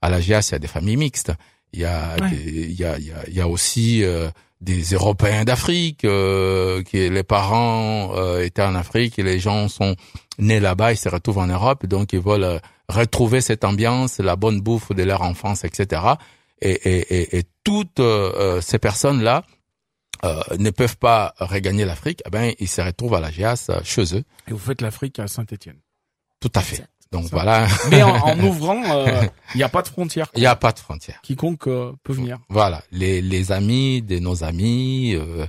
À 0.02 0.10
la 0.10 0.20
GIAS, 0.20 0.48
il 0.50 0.52
y 0.52 0.54
a 0.56 0.58
des 0.58 0.66
familles 0.68 0.96
mixtes. 0.96 1.32
Il 1.72 1.80
y 1.80 1.84
a, 1.84 2.16
Ouais. 2.20 2.30
des- 2.30 2.62
il 2.72 2.78
y 2.78 2.84
a, 2.84 2.98
il 2.98 3.06
y 3.06 3.12
a, 3.12 3.22
il 3.28 3.34
y 3.34 3.40
a 3.40 3.48
aussi 3.48 4.02
euh, 4.04 4.28
des 4.60 4.82
Européens 4.94 5.44
d'Afrique, 5.44 6.04
euh, 6.04 6.82
qui 6.82 7.08
les 7.08 7.22
parents 7.22 8.12
euh, 8.16 8.44
étaient 8.44 8.62
en 8.62 8.74
Afrique 8.74 9.18
et 9.18 9.22
les 9.22 9.38
gens 9.38 9.68
sont 9.68 9.94
nés 10.38 10.60
là-bas, 10.60 10.92
ils 10.92 10.96
se 10.96 11.08
retrouvent 11.08 11.38
en 11.38 11.46
Europe, 11.46 11.86
donc 11.86 12.12
ils 12.12 12.20
veulent 12.20 12.44
euh, 12.44 12.58
retrouver 12.88 13.40
cette 13.40 13.64
ambiance, 13.64 14.18
la 14.18 14.36
bonne 14.36 14.60
bouffe 14.60 14.90
de 14.92 15.02
leur 15.04 15.22
enfance, 15.22 15.64
etc. 15.64 16.02
Et, 16.60 16.70
et, 16.70 16.98
et, 17.16 17.38
et 17.38 17.42
toutes 17.64 18.00
euh, 18.00 18.32
euh, 18.36 18.60
ces 18.60 18.78
personnes-là 18.78 19.44
euh, 20.24 20.42
ne 20.58 20.70
peuvent 20.70 20.96
pas 20.96 21.34
regagner 21.38 21.84
l'Afrique, 21.84 22.22
eh 22.26 22.30
ben 22.30 22.52
ils 22.58 22.68
se 22.68 22.80
retrouvent 22.80 23.14
à 23.14 23.20
la 23.20 23.30
GIAS 23.30 23.66
euh, 23.70 23.80
chez 23.84 24.16
eux. 24.16 24.24
et 24.48 24.52
vous 24.52 24.58
faites 24.58 24.80
l'Afrique 24.80 25.18
à 25.20 25.28
Saint-Étienne. 25.28 25.78
Tout 26.40 26.50
à 26.54 26.60
fait. 26.60 26.76
Exact. 26.76 26.90
Donc 27.12 27.24
Ça. 27.24 27.36
voilà, 27.36 27.68
Mais 27.90 28.02
en, 28.02 28.10
en 28.24 28.38
ouvrant, 28.40 28.82
euh, 28.90 29.22
il 29.54 29.58
n'y 29.58 29.62
a 29.62 29.68
pas 29.68 29.82
de 29.82 29.88
frontières. 29.88 30.28
il 30.34 30.40
n'y 30.40 30.46
a 30.46 30.56
pas 30.56 30.72
de 30.72 30.78
frontières. 30.80 31.20
Quiconque 31.22 31.68
euh, 31.68 31.92
peut 32.02 32.12
venir. 32.12 32.38
Voilà, 32.48 32.82
les, 32.90 33.22
les 33.22 33.52
amis 33.52 34.02
de 34.02 34.18
nos 34.18 34.42
amis, 34.42 35.14
euh, 35.14 35.46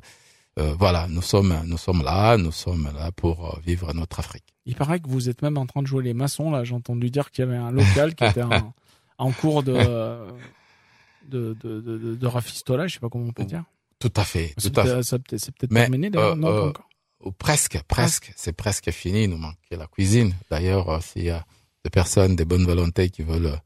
euh, 0.60 0.75
voilà, 0.77 1.08
nous 1.10 1.24
sommes 1.24 1.60
nous 1.65 1.77
sommes 1.77 2.03
là, 2.03 2.38
nous 2.38 2.51
sommes 2.51 2.89
là 2.96 3.12
pour 3.12 3.55
euh, 3.55 3.60
vivre 3.65 3.94
notre 3.94 4.20
Afrique. 4.20 4.44
Il 4.67 4.75
paraît 4.75 5.00
que 5.00 5.08
vous 5.10 5.27
êtes 5.29 5.41
même 5.41 5.58
en 5.58 5.65
train 5.65 5.82
de 5.82 5.88
jouer 5.88 6.03
les 6.03 6.13
maçons. 6.13 6.51
Là, 6.51 6.63
j'ai 6.63 6.75
entendu 6.75 7.10
dire 7.10 7.32
qu'il 7.32 7.46
y 7.46 7.48
avait 7.48 7.58
un 7.58 7.72
local 7.72 8.13
qui 8.15 8.25
était 8.25 8.44
en, 8.44 8.74
en 9.17 9.32
cours 9.32 9.63
de 9.63 9.74
de, 9.74 11.58
de, 11.63 11.82
de, 11.82 11.98
de, 11.98 12.15
de 12.15 12.27
rafistolage. 12.27 12.91
Je 12.91 12.94
sais 12.96 13.00
pas 13.00 13.10
comment 13.10 13.25
on 13.25 13.32
peut 13.34 13.44
dire. 13.46 13.63
Tout 14.00 14.12
à 14.16 14.24
fait, 14.24 14.54
C'est 14.58 14.72
tout 14.74 14.80
à 14.80 14.84
fait. 14.86 15.04
c'est 15.04 15.20
peut-être 15.20 15.72
Mais, 15.72 15.82
terminé 15.82 16.10
d'ailleurs. 16.10 16.32
euh, 16.34 16.36
non, 16.36 16.48
pas 16.48 16.54
euh, 16.54 16.70
encore. 16.70 16.90
Ou 17.24 17.32
presque, 17.32 17.80
presque, 17.88 18.34
c'est 18.36 18.54
presque 18.54 18.92
fini. 18.92 19.24
Il 19.24 19.30
nous 19.32 19.38
manquait 19.38 19.78
la 19.78 19.88
cuisine. 19.88 20.34
D'ailleurs, 20.52 20.90
euh, 20.90 21.00
s'il 21.02 21.24
y 21.24 21.30
a 21.30 21.44
des 21.84 21.90
personnes, 21.90 22.36
des 22.36 22.46
bonnes 22.46 22.66
volontés 22.66 23.10
qui 23.10 23.24
veulent 23.24 23.58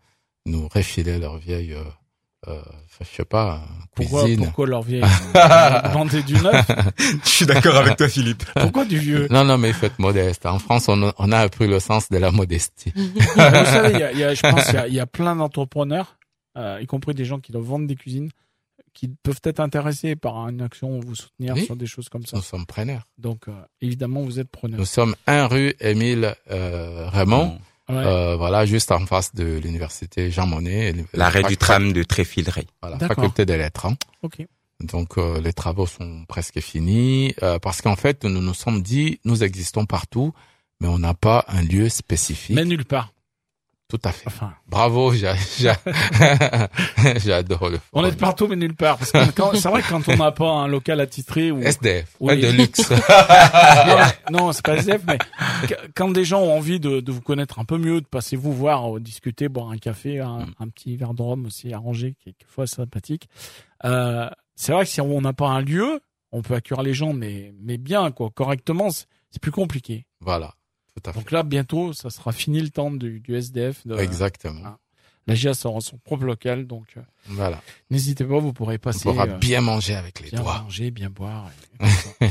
nous 0.46 0.68
refiler 0.70 1.18
leur 1.18 1.38
vieille, 1.38 1.74
euh, 1.74 1.84
euh, 2.48 2.62
je 3.00 3.06
sais 3.06 3.26
pas, 3.26 3.62
Pourquoi, 3.96 4.24
cuisine. 4.24 4.46
pourquoi 4.46 4.68
leur 4.68 4.82
vieille 4.84 5.04
vendez 5.94 6.24
du 6.24 6.36
neuf 6.36 6.66
Je 7.24 7.28
suis 7.30 7.46
d'accord 7.46 7.76
avec 7.76 7.98
toi, 7.98 8.08
Philippe. 8.08 8.44
Pourquoi 8.56 8.86
du 8.86 8.98
vieux 8.98 9.28
Non, 9.30 9.44
non, 9.44 9.58
mais 9.58 9.70
il 9.70 9.74
faut 9.74 9.88
être 9.88 10.00
modeste. 10.00 10.46
En 10.46 10.60
France, 10.60 10.88
on 10.88 11.10
a, 11.10 11.14
on 11.18 11.32
a 11.32 11.40
appris 11.40 11.68
le 11.68 11.80
sens 11.80 12.08
de 12.10 12.18
la 12.18 12.32
modestie. 12.32 12.94
Vous 12.96 13.20
savez, 13.36 13.94
il 13.94 14.00
y 14.00 14.04
a, 14.04 14.12
y 14.14 14.24
a- 14.24 14.34
je 14.34 14.42
pense 14.42 14.66
qu'il 14.68 14.94
y 14.94 15.00
a 15.00 15.06
plein 15.08 15.36
d'entrepreneurs, 15.36 16.18
euh, 16.58 16.80
y 16.82 16.86
compris 16.86 17.14
des 17.14 17.26
gens 17.26 17.40
qui 17.40 17.52
doivent 17.52 17.66
vendre 17.66 17.88
des 17.88 17.96
cuisines, 17.96 18.30
qui 18.94 19.08
peuvent 19.24 19.42
être 19.44 19.60
intéressés 19.60 20.16
par 20.16 20.36
une 20.50 20.62
action 20.62 20.98
ou 20.98 21.02
vous 21.02 21.16
soutenir 21.16 21.56
Oui. 21.56 21.66
sur 21.66 21.76
des 21.76 21.86
choses 21.88 22.10
comme 22.10 22.26
ça. 22.26 22.38
Nous 22.38 22.44
sommes 22.44 22.66
preneurs. 22.66 23.04
Donc, 23.18 23.48
euh, 23.48 23.54
évidemment, 23.82 24.22
vous 24.22 24.40
êtes 24.40 24.50
preneur. 24.50 24.80
Nous 24.80 24.86
sommes 24.86 25.16
un 25.28 25.48
rue 25.48 25.74
Émile 25.80 26.36
euh, 26.52 27.08
Raymond, 27.10 27.60
Ouais. 27.90 27.96
euh, 27.96 28.36
voilà, 28.36 28.66
juste 28.68 28.92
en 28.92 29.04
face 29.08 29.34
de 29.34 29.58
l'université 29.58 30.30
Jean 30.30 30.46
Monnet. 30.46 30.90
et 30.90 30.96
L'arrêt 31.14 31.42
la 31.42 31.50
du 31.50 31.58
tram 31.58 31.92
de 31.92 32.04
Tréfileray. 32.04 32.68
Voilà, 32.84 33.00
faculté 33.00 33.46
des 33.48 33.58
lettres. 33.58 33.88
hein. 33.88 33.96
Ok. 34.22 34.46
Donc 34.80 35.18
euh, 35.18 35.42
les 35.42 35.54
travaux 35.54 35.88
sont 35.88 36.24
presque 36.28 36.60
finis 36.62 37.34
euh, 37.44 37.58
parce 37.60 37.82
qu'en 37.82 37.96
fait 37.98 38.24
nous 38.24 38.42
nous 38.42 38.54
sommes 38.54 38.82
dit 38.82 39.20
nous 39.26 39.44
existons 39.44 39.86
partout 39.86 40.34
mais 40.80 40.88
on 40.88 41.00
n'a 41.00 41.14
pas 41.14 41.44
un 41.50 41.62
lieu 41.64 41.90
spécifique. 41.90 42.56
Mais 42.56 42.64
nulle 42.64 42.86
part. 42.86 43.12
Tout 43.90 44.00
à 44.04 44.12
fait. 44.12 44.28
Enfin, 44.28 44.54
Bravo, 44.68 45.12
j'a- 45.14 45.34
j'a- 45.60 45.80
j'adore 47.18 47.70
le. 47.70 47.80
on 47.94 48.06
est 48.06 48.16
partout, 48.18 48.48
mais 48.48 48.56
nulle 48.56 48.76
part. 48.76 49.00
C'est 49.04 49.18
vrai 49.18 49.32
que 49.82 49.90
quand 49.90 50.08
on 50.08 50.16
n'a 50.16 50.32
pas 50.32 50.50
un 50.52 50.68
local 50.68 51.00
attitré 51.00 51.52
ou 51.52 51.62
SDF, 51.62 52.16
Oui. 52.20 52.40
de 52.40 52.50
luxe. 52.50 52.92
non, 54.32 54.38
non, 54.40 54.52
c'est 54.52 54.64
pas 54.64 54.76
SDF, 54.78 55.02
mais 55.08 55.18
qu- 55.68 55.74
quand 55.96 56.10
des 56.12 56.24
gens 56.24 56.42
ont 56.42 56.56
envie 56.56 56.80
de, 56.80 57.00
de 57.00 57.12
vous 57.12 57.22
connaître 57.22 57.58
un 57.60 57.66
peu 57.66 57.78
mieux, 57.78 58.02
de 58.02 58.06
passer 58.06 58.36
vous 58.36 58.54
voir, 58.54 58.96
euh, 58.98 59.00
discuter, 59.00 59.50
boire 59.50 59.70
un 59.72 59.78
café, 59.78 60.20
un, 60.20 60.40
Mm. 60.40 60.54
un 60.60 60.68
petit 60.70 60.96
verre 60.96 61.14
de 61.14 61.22
rhum 61.24 61.46
aussi 61.48 61.74
arrangé, 61.74 62.16
quelquefois 62.24 62.68
sympathique. 62.68 63.28
Euh, 63.86 64.30
c'est 64.56 64.72
vrai 64.72 64.84
que 64.86 64.92
si 64.92 65.02
on 65.02 65.22
n'a 65.22 65.34
pas 65.34 65.48
un 65.50 65.62
lieu, 65.62 66.00
on 66.32 66.42
peut 66.44 66.54
accueillir 66.54 66.84
les 66.84 66.94
gens, 66.94 67.14
mais 67.14 67.54
mais 67.60 67.78
bien 67.78 68.12
quoi, 68.12 68.30
correctement, 68.30 68.90
c'est 68.92 69.42
plus 69.42 69.52
compliqué. 69.52 70.06
voilà, 70.22 70.54
tout 70.96 71.10
à 71.10 71.14
fait. 71.14 71.20
Donc 71.20 71.32
là, 71.32 71.44
bientôt, 71.44 71.94
ça 71.94 72.10
sera 72.10 72.32
fini 72.32 72.62
le 72.62 72.70
temps 72.70 72.92
du, 72.92 73.20
du 73.20 73.36
SDF. 73.36 73.86
De, 73.86 73.98
Exactement. 73.98 74.62
Ah. 74.66 74.78
La 75.28 75.36
GIAS 75.36 75.62
aura 75.66 75.80
son 75.82 75.98
propre 76.00 76.24
local, 76.26 76.66
donc 76.66 76.88
euh, 76.98 77.02
Voilà. 77.28 77.62
n'hésitez 77.92 78.26
pas, 78.26 78.40
vous 78.40 78.52
pourrez 78.52 78.76
On 78.76 78.80
passer. 78.80 79.04
pourra 79.04 79.26
euh, 79.28 79.38
bien 79.38 79.62
manger 79.62 79.94
avec 79.94 80.22
les 80.22 80.32
bien 80.32 80.42
doigts. 80.42 80.62
manger, 80.64 80.90
bien 80.90 81.10
boire. 81.12 81.50
et- 81.80 82.26
et. 82.26 82.30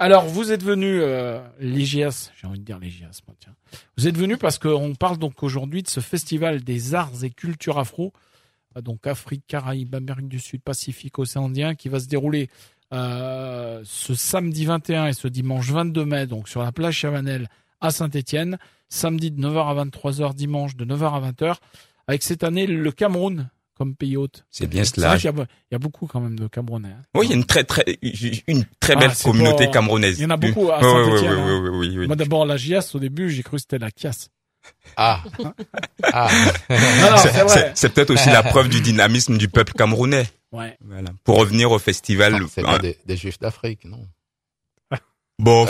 Alors, 0.00 0.26
vous 0.26 0.52
êtes 0.52 0.62
venu 0.62 1.00
euh, 1.00 1.40
l'IGS, 1.58 2.30
j'ai 2.40 2.46
envie 2.46 2.60
de 2.60 2.64
dire 2.64 2.78
l'IGS, 2.78 3.22
moi, 3.26 3.34
tiens. 3.40 3.54
Vous 3.96 4.06
êtes 4.06 4.16
venu 4.16 4.36
parce 4.36 4.58
qu'on 4.58 4.94
parle 4.94 5.18
donc 5.18 5.42
aujourd'hui 5.42 5.82
de 5.82 5.88
ce 5.88 5.98
festival 5.98 6.62
des 6.62 6.94
arts 6.94 7.24
et 7.24 7.30
cultures 7.30 7.78
afro, 7.78 8.12
euh, 8.76 8.82
donc 8.82 9.08
Afrique, 9.08 9.42
Caraïbes, 9.48 9.96
Amérique 9.96 10.28
du 10.28 10.38
Sud, 10.38 10.62
Pacifique, 10.62 11.18
Océan 11.18 11.46
Indien, 11.46 11.74
qui 11.74 11.88
va 11.88 11.98
se 11.98 12.06
dérouler 12.06 12.50
euh, 12.92 13.82
ce 13.84 14.14
samedi 14.14 14.64
21 14.64 15.06
et 15.08 15.12
ce 15.12 15.26
dimanche 15.26 15.68
22 15.70 16.04
mai, 16.04 16.26
donc 16.28 16.48
sur 16.48 16.62
la 16.62 16.70
plage 16.70 16.94
Chavanel 16.94 17.48
à 17.80 17.90
Saint-Étienne, 17.90 18.58
samedi 18.88 19.30
de 19.30 19.40
9h 19.40 19.78
à 19.78 19.84
23h, 19.84 20.34
dimanche 20.34 20.76
de 20.76 20.84
9h 20.84 21.12
à 21.14 21.30
20h, 21.30 21.56
avec 22.06 22.22
cette 22.22 22.44
année 22.44 22.66
le 22.66 22.90
Cameroun 22.92 23.48
comme 23.76 23.94
pays 23.94 24.16
hôte. 24.16 24.44
C'est 24.50 24.66
bien 24.66 24.82
cela. 24.84 25.16
y 25.16 25.20
il 25.20 25.46
y 25.70 25.74
a 25.74 25.78
beaucoup 25.78 26.06
quand 26.08 26.20
même 26.20 26.36
de 26.38 26.48
Camerounais. 26.48 26.88
hein. 26.88 27.02
Oui, 27.14 27.26
il 27.26 27.30
y 27.30 27.32
a 27.32 27.36
une 27.36 27.44
très 27.44 27.62
très 27.62 27.84
une 28.48 28.64
très 28.80 28.94
Ah, 28.96 29.00
belle 29.00 29.14
c'est 29.14 29.30
communauté 29.30 29.70
camerounaise. 29.70 30.18
Il 30.18 30.22
y 30.22 30.26
en 30.26 30.30
a 30.30 30.36
beaucoup 30.36 30.70
à 30.72 30.80
Oui, 30.80 30.86
oui, 30.86 31.00
oui, 31.04 31.10
Saint-Étienne. 31.20 31.32
oui, 31.34 31.40
hein. 31.40 31.60
oui, 31.62 31.70
oui, 31.90 31.98
oui. 31.98 32.06
Moi 32.08 32.16
d'abord 32.16 32.44
la 32.44 32.56
JS 32.56 32.94
au 32.94 32.98
début 32.98 33.30
j'ai 33.30 33.44
cru 33.44 33.56
que 33.56 33.60
c'était 33.60 33.78
la 33.78 33.92
Kias. 33.92 34.28
Ah. 34.96 35.22
ah. 36.12 36.28
C'est- 37.74 37.88
peut-être 37.88 38.10
aussi 38.10 38.28
la 38.30 38.42
preuve 38.42 38.68
du 38.68 38.80
dynamisme 38.80 39.38
du 39.38 39.48
peuple 39.48 39.72
camerounais. 39.74 40.26
Ouais. 40.50 40.76
Voilà. 40.84 41.10
Pour 41.24 41.36
revenir 41.38 41.70
au 41.70 41.78
festival, 41.78 42.32
Non, 42.32 42.46
c'est 42.50 42.62
hein, 42.62 42.72
pas 42.72 42.78
des, 42.78 42.98
des 43.06 43.16
juifs 43.16 43.38
d'Afrique, 43.38 43.84
non? 43.84 44.06
Bon, 45.40 45.66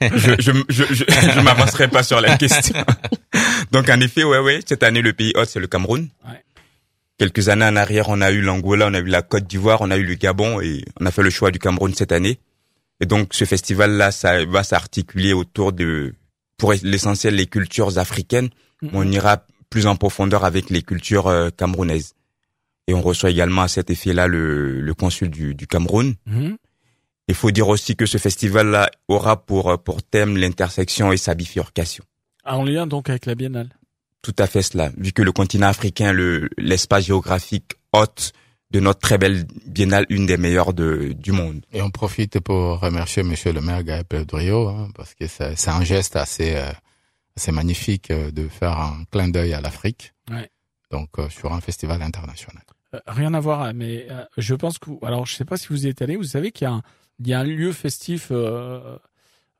je 0.00 0.34
je 0.40 0.52
je 0.68 0.84
je, 0.90 1.04
je 1.08 1.40
m'avancerai 1.40 1.88
pas 1.88 2.02
sur 2.02 2.20
la 2.20 2.36
question. 2.36 2.84
Donc 3.70 3.88
en 3.88 4.00
effet, 4.00 4.24
ouais 4.24 4.38
ouais, 4.40 4.60
cette 4.66 4.82
année 4.82 5.02
le 5.02 5.12
pays 5.12 5.32
hôte 5.36 5.48
c'est 5.48 5.60
le 5.60 5.68
Cameroun. 5.68 6.08
Ouais. 6.26 6.42
Quelques 7.16 7.48
années 7.48 7.64
en 7.64 7.76
arrière, 7.76 8.08
on 8.08 8.20
a 8.20 8.32
eu 8.32 8.40
l'Angola, 8.40 8.88
on 8.88 8.94
a 8.94 8.98
eu 8.98 9.04
la 9.06 9.22
Côte 9.22 9.44
d'Ivoire, 9.44 9.80
on 9.82 9.90
a 9.92 9.96
eu 9.96 10.04
le 10.04 10.14
Gabon 10.14 10.60
et 10.60 10.84
on 11.00 11.06
a 11.06 11.12
fait 11.12 11.22
le 11.22 11.30
choix 11.30 11.52
du 11.52 11.60
Cameroun 11.60 11.94
cette 11.94 12.10
année. 12.10 12.40
Et 13.00 13.06
donc 13.06 13.34
ce 13.34 13.44
festival 13.44 13.92
là, 13.92 14.10
ça 14.10 14.44
va 14.44 14.64
s'articuler 14.64 15.32
autour 15.32 15.72
de 15.72 16.14
pour 16.58 16.72
l'essentiel 16.82 17.36
les 17.36 17.46
cultures 17.46 17.98
africaines. 17.98 18.48
Mhm. 18.82 18.90
On 18.94 19.10
ira 19.12 19.44
plus 19.70 19.86
en 19.86 19.94
profondeur 19.94 20.44
avec 20.44 20.70
les 20.70 20.82
cultures 20.82 21.28
euh, 21.28 21.50
camerounaises. 21.50 22.14
Et 22.88 22.94
on 22.94 23.00
reçoit 23.00 23.30
également 23.30 23.62
à 23.62 23.68
cet 23.68 23.90
effet-là 23.90 24.26
le, 24.26 24.80
le 24.80 24.94
consul 24.94 25.30
du, 25.30 25.54
du 25.54 25.66
Cameroun. 25.68 26.14
Mhm. 26.26 26.56
Il 27.28 27.34
faut 27.34 27.50
dire 27.50 27.68
aussi 27.68 27.96
que 27.96 28.06
ce 28.06 28.18
festival-là 28.18 28.90
aura 29.08 29.44
pour 29.44 29.70
euh, 29.70 29.76
pour 29.76 30.02
thème 30.02 30.36
l'intersection 30.36 31.10
et 31.12 31.16
sa 31.16 31.34
bifurcation. 31.34 32.04
Ah, 32.44 32.58
en 32.58 32.64
lien 32.64 32.86
donc 32.86 33.08
avec 33.08 33.26
la 33.26 33.34
Biennale. 33.34 33.70
Tout 34.22 34.34
à 34.38 34.46
fait 34.46 34.62
cela, 34.62 34.90
vu 34.96 35.12
que 35.12 35.22
le 35.22 35.32
continent 35.32 35.66
africain, 35.68 36.12
le 36.12 36.48
l'espace 36.58 37.06
géographique 37.06 37.72
hôte 37.92 38.32
de 38.70 38.80
notre 38.80 38.98
très 39.00 39.18
belle 39.18 39.46
biennale, 39.66 40.04
une 40.08 40.26
des 40.26 40.36
meilleures 40.36 40.72
de, 40.74 41.12
du 41.16 41.30
monde. 41.32 41.64
Et 41.72 41.80
on 41.80 41.90
profite 41.90 42.40
pour 42.40 42.80
remercier 42.80 43.22
Monsieur 43.22 43.52
le 43.52 43.60
maire 43.60 43.84
Gaël 43.84 44.04
Pedrio, 44.04 44.68
hein, 44.68 44.88
parce 44.94 45.14
que 45.14 45.26
c'est 45.26 45.56
c'est 45.56 45.70
un 45.70 45.84
geste 45.84 46.16
assez, 46.16 46.56
euh, 46.56 46.70
assez 47.36 47.52
magnifique 47.52 48.10
euh, 48.10 48.30
de 48.30 48.48
faire 48.48 48.78
un 48.78 49.04
clin 49.10 49.28
d'œil 49.28 49.54
à 49.54 49.60
l'Afrique. 49.60 50.12
Ouais. 50.30 50.50
Donc 50.90 51.08
euh, 51.18 51.28
sur 51.30 51.52
un 51.52 51.60
festival 51.60 52.02
international. 52.02 52.62
Euh, 52.94 53.00
rien 53.06 53.32
à 53.34 53.40
voir, 53.40 53.72
mais 53.74 54.06
euh, 54.10 54.24
je 54.38 54.54
pense 54.54 54.78
que 54.78 54.86
vous- 54.90 55.00
alors 55.02 55.24
je 55.26 55.34
sais 55.34 55.44
pas 55.44 55.56
si 55.56 55.68
vous 55.68 55.86
y 55.86 55.88
êtes 55.88 56.02
allé, 56.02 56.16
vous 56.16 56.24
savez 56.24 56.50
qu'il 56.50 56.66
y 56.66 56.68
a 56.68 56.74
un, 56.74 56.82
il 57.20 57.28
y 57.28 57.32
a 57.34 57.40
un 57.40 57.44
lieu 57.44 57.72
festif 57.72 58.28
euh, 58.30 58.96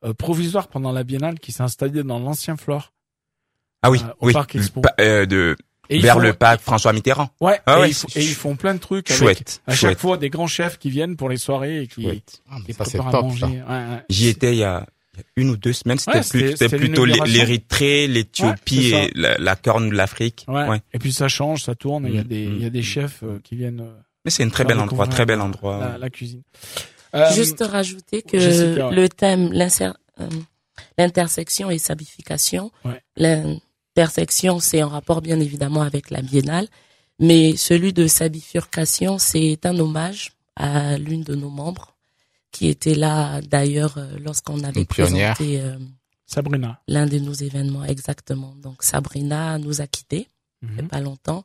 euh, 0.03 0.13
provisoire 0.13 0.67
pendant 0.67 0.91
la 0.91 1.03
Biennale 1.03 1.39
qui 1.39 1.51
s'est 1.51 1.63
installé 1.63 2.03
dans 2.03 2.19
l'ancien 2.19 2.57
Flore. 2.57 2.93
Ah 3.81 3.91
oui, 3.91 3.99
Euh, 4.03 4.11
au 4.19 4.27
oui, 4.27 4.33
Parc 4.33 4.55
Expo. 4.55 4.81
Pa- 4.81 4.95
euh, 4.99 5.25
de 5.25 5.55
Et 5.89 5.99
vers 5.99 6.15
font- 6.15 6.19
le 6.21 6.33
parc 6.33 6.61
François 6.61 6.91
Mitterrand. 6.93 7.29
Ouais, 7.39 7.59
Ah 7.65 7.77
et, 7.77 7.81
ouais, 7.81 7.89
ils, 7.89 7.93
font- 7.93 8.07
c'est 8.09 8.19
et 8.21 8.25
ils 8.25 8.33
font 8.33 8.55
plein 8.55 8.73
de 8.73 8.79
trucs 8.79 9.09
avec 9.11 9.19
Chouette, 9.21 9.61
à 9.67 9.71
chaque 9.71 9.79
chouette. 9.79 9.99
fois 9.99 10.17
des 10.17 10.29
grands 10.29 10.47
chefs 10.47 10.77
qui 10.79 10.89
viennent 10.89 11.15
pour 11.15 11.29
les 11.29 11.37
soirées 11.37 11.83
et 11.83 11.87
qui, 11.87 12.03
chouette. 12.03 12.41
Ah, 12.49 12.57
qui 12.65 12.73
ça 12.73 12.85
c'est 12.85 12.97
préparent 12.97 13.07
à 13.07 13.11
top 13.11 13.21
manger. 13.23 13.39
ça. 13.41 13.47
Ouais, 13.47 13.93
ouais. 13.95 14.03
J'y 14.09 14.27
étais 14.29 14.53
il 14.53 14.59
y, 14.59 14.63
a, 14.63 14.85
une 15.37 15.49
ou 15.51 15.57
deux 15.57 15.71
semaines. 15.73 15.97
C'était 15.99 16.67
plutôt 16.77 17.05
l'Érythrée, 17.05 18.07
l'Éthiopie 18.07 18.91
et 18.93 19.11
la, 19.15 19.37
la 19.37 19.55
corne 19.55 19.89
de 19.89 19.95
l'Afrique. 19.95 20.45
Ouais. 20.47 20.67
Ouais. 20.67 20.81
Et 20.93 20.99
puis 20.99 21.13
ça 21.13 21.27
change, 21.27 21.63
ça 21.63 21.75
tourne. 21.75 22.05
Il 22.07 22.15
y 22.15 22.19
a 22.19 22.23
Mm, 22.23 22.27
des, 22.27 22.47
mm, 22.47 22.55
il 22.55 22.61
y 22.63 22.65
a 22.65 22.69
des 22.69 22.79
mm. 22.79 22.83
chefs 22.83 23.23
euh, 23.23 23.39
qui 23.43 23.55
viennent 23.55 23.85
Mais 24.25 24.31
c'est 24.31 24.43
un 24.43 24.49
très 24.49 24.63
faire 24.63 24.69
bel 24.75 24.79
endroit, 24.79 25.07
très 25.07 25.25
bel 25.25 25.39
endroit. 25.39 25.79
La, 25.79 25.97
la 25.99 26.09
cuisine. 26.09 26.41
Euh, 27.15 27.33
Juste 27.33 27.61
rajouter 27.61 28.21
que 28.21 28.37
Jessica, 28.39 28.89
ouais. 28.89 28.95
le 28.95 29.09
thème 29.09 29.51
euh, 29.53 30.29
l'intersection 30.97 31.69
et 31.69 31.77
sa 31.77 31.95
bifurcation. 31.95 32.71
Ouais. 32.83 33.01
L'intersection, 33.95 34.59
c'est 34.59 34.83
en 34.83 34.89
rapport 34.89 35.21
bien 35.21 35.39
évidemment 35.39 35.81
avec 35.81 36.09
la 36.09 36.21
biennale, 36.21 36.67
mais 37.19 37.55
celui 37.55 37.93
de 37.93 38.07
sa 38.07 38.27
bifurcation, 38.29 39.17
c'est 39.17 39.65
un 39.65 39.77
hommage 39.79 40.33
à 40.55 40.97
l'une 40.97 41.23
de 41.23 41.35
nos 41.35 41.49
membres 41.49 41.95
qui 42.51 42.67
était 42.69 42.95
là 42.95 43.41
d'ailleurs 43.41 43.97
euh, 43.97 44.17
lorsqu'on 44.23 44.63
avait 44.63 44.85
présenté 44.85 45.59
euh, 45.59 45.77
Sabrina. 46.25 46.81
l'un 46.87 47.05
de 47.05 47.19
nos 47.19 47.33
événements 47.33 47.83
exactement. 47.83 48.55
Donc 48.61 48.81
Sabrina 48.83 49.57
nous 49.57 49.81
a 49.81 49.87
quittés 49.87 50.27
il 50.61 50.79
a 50.79 50.81
Mhm. 50.83 50.87
pas 50.87 50.99
longtemps. 51.01 51.43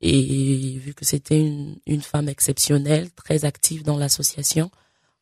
Et 0.00 0.76
vu 0.78 0.92
que 0.94 1.04
c'était 1.04 1.38
une, 1.40 1.76
une 1.86 2.02
femme 2.02 2.28
exceptionnelle, 2.28 3.10
très 3.12 3.44
active 3.44 3.82
dans 3.84 3.96
l'association, 3.96 4.70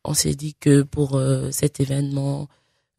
on 0.05 0.15
s'est 0.15 0.35
dit 0.35 0.55
que 0.55 0.83
pour 0.83 1.17
euh, 1.17 1.51
cet 1.51 1.81
événement, 1.81 2.49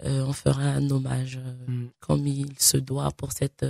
euh, 0.03 0.23
on 0.25 0.33
fera 0.33 0.61
un 0.63 0.89
hommage 0.89 1.37
euh, 1.43 1.53
Mm. 1.71 1.87
comme 1.99 2.27
il 2.27 2.53
se 2.59 2.77
doit 2.77 3.11
pour 3.11 3.31
cette 3.31 3.65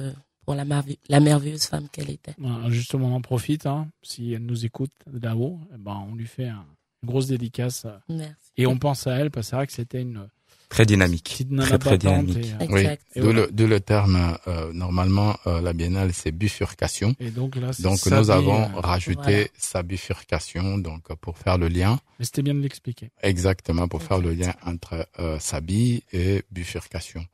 pour 0.45 0.53
la, 0.53 0.63
merve- 0.65 0.95
la 1.09 1.19
merveilleuse 1.19 1.65
femme 1.65 1.87
qu'elle 1.89 2.11
était. 2.11 2.35
Justement, 2.67 3.07
on 3.07 3.15
en 3.15 3.21
profite. 3.21 3.65
Hein, 3.65 3.87
si 4.03 4.31
elle 4.33 4.45
nous 4.45 4.63
écoute 4.65 4.91
là-haut, 5.11 5.59
eh 5.73 5.77
ben, 5.77 6.05
on 6.07 6.13
lui 6.13 6.27
fait 6.27 6.47
un- 6.49 6.65
une 7.01 7.09
grosse 7.09 7.25
dédicace. 7.27 7.87
Merci. 8.09 8.35
Et 8.57 8.67
on 8.67 8.77
pense 8.77 9.07
à 9.07 9.15
elle 9.17 9.31
parce 9.31 9.47
que 9.47 9.49
c'est 9.49 9.55
vrai 9.55 9.65
que 9.67 9.73
c'était 9.73 10.01
une 10.03 10.27
Très 10.69 10.85
dynamique. 10.85 11.45
Très 11.59 11.77
très 11.77 11.97
dynamique. 11.97 12.37
Et, 12.37 12.63
euh, 12.63 12.67
Oui. 12.69 12.85
Et 13.15 13.19
d'où 13.19 13.25
voilà. 13.25 13.41
le, 13.41 13.51
d'où 13.51 13.67
le 13.67 13.79
terme, 13.79 14.37
euh, 14.47 14.71
normalement, 14.73 15.37
euh, 15.47 15.61
la 15.61 15.73
biennale, 15.73 16.11
c'est 16.13 16.31
bifurcation. 16.31 17.15
et 17.19 17.29
donc 17.31 17.55
là, 17.55 17.71
c'est 17.73 17.83
Donc 17.83 18.05
nous 18.05 18.29
avons 18.31 18.63
euh, 18.63 18.79
rajouté 18.79 19.21
Voilà. 19.21 19.47
sa 19.57 19.83
bifurcation, 19.83 20.77
donc 20.77 21.09
euh, 21.11 21.15
pour 21.15 21.37
faire 21.37 21.57
le 21.57 21.67
lien, 21.67 21.99
mais 22.19 22.25
c'était 22.25 22.41
bien 22.41 22.55
de 22.55 22.59
l'expliquer. 22.61 23.11
exactement 23.21 23.87
pour 23.87 24.01
faire 24.03 24.19
le 24.19 24.33
lien 24.33 24.53
entre 24.65 25.07
euh, 25.19 25.37
Sabi 25.39 26.03
et 26.11 26.43
bifurcation. 26.51 27.25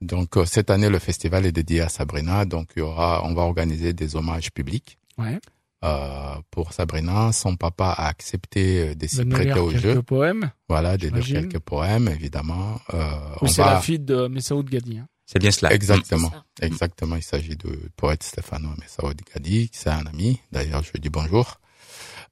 Donc 0.00 0.36
euh, 0.36 0.44
cette 0.44 0.70
année, 0.70 0.88
le 0.88 0.98
festival 0.98 1.46
est 1.46 1.52
dédié 1.52 1.80
à 1.82 1.88
Sabrina, 1.88 2.44
donc 2.44 2.70
il 2.74 2.80
y 2.80 2.82
aura, 2.82 3.22
on 3.24 3.34
va 3.34 3.42
organiser 3.42 3.92
des 3.92 4.16
hommages 4.16 4.50
publics. 4.50 4.98
Ouais. 5.18 5.38
Euh, 5.84 6.36
pour 6.50 6.72
Sabrina, 6.72 7.32
son 7.32 7.56
papa 7.56 7.86
a 7.90 8.06
accepté 8.06 8.90
euh, 8.90 8.94
de 8.94 9.06
s'y 9.06 9.24
prêter 9.24 9.46
lire 9.54 9.64
au 9.64 9.70
quelques 9.70 9.82
jeu. 9.82 10.02
poèmes. 10.02 10.50
Voilà, 10.68 10.96
de 10.96 11.08
lire 11.08 11.24
quelques 11.24 11.58
poèmes, 11.58 12.08
évidemment. 12.08 12.80
Euh, 12.94 13.10
c'est 13.46 13.62
va 13.62 13.74
la 13.74 13.80
fille 13.80 13.98
de 13.98 14.28
Messaoud 14.28 14.68
Gadi. 14.70 14.98
Hein. 14.98 15.08
C'est 15.26 15.38
bien 15.40 15.50
cela. 15.50 15.72
exactement, 15.72 16.30
exactement. 16.60 17.16
Il 17.16 17.22
s'agit 17.22 17.56
de 17.56 17.90
poète 17.96 18.22
Stéphano 18.22 18.68
Messaoud 18.80 19.20
Gadi, 19.34 19.70
c'est 19.72 19.90
un 19.90 20.06
ami. 20.06 20.40
D'ailleurs, 20.52 20.82
je 20.84 20.92
lui 20.92 21.00
dis 21.00 21.08
bonjour. 21.10 21.58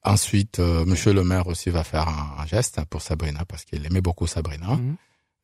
Ensuite, 0.03 0.61
euh, 0.61 0.85
Monsieur 0.87 1.13
le 1.13 1.25
maire 1.25 1.47
aussi 1.47 1.71
va 1.71 1.83
faire 1.85 2.09
un, 2.09 2.37
un 2.43 2.47
geste 2.47 2.81
pour 2.89 3.03
Sabrina 3.03 3.45
parce 3.45 3.65
qu'il 3.65 3.85
aimait 3.85 4.01
beaucoup 4.01 4.27
Sabrina. 4.27 4.77
Mhm. 4.77 4.97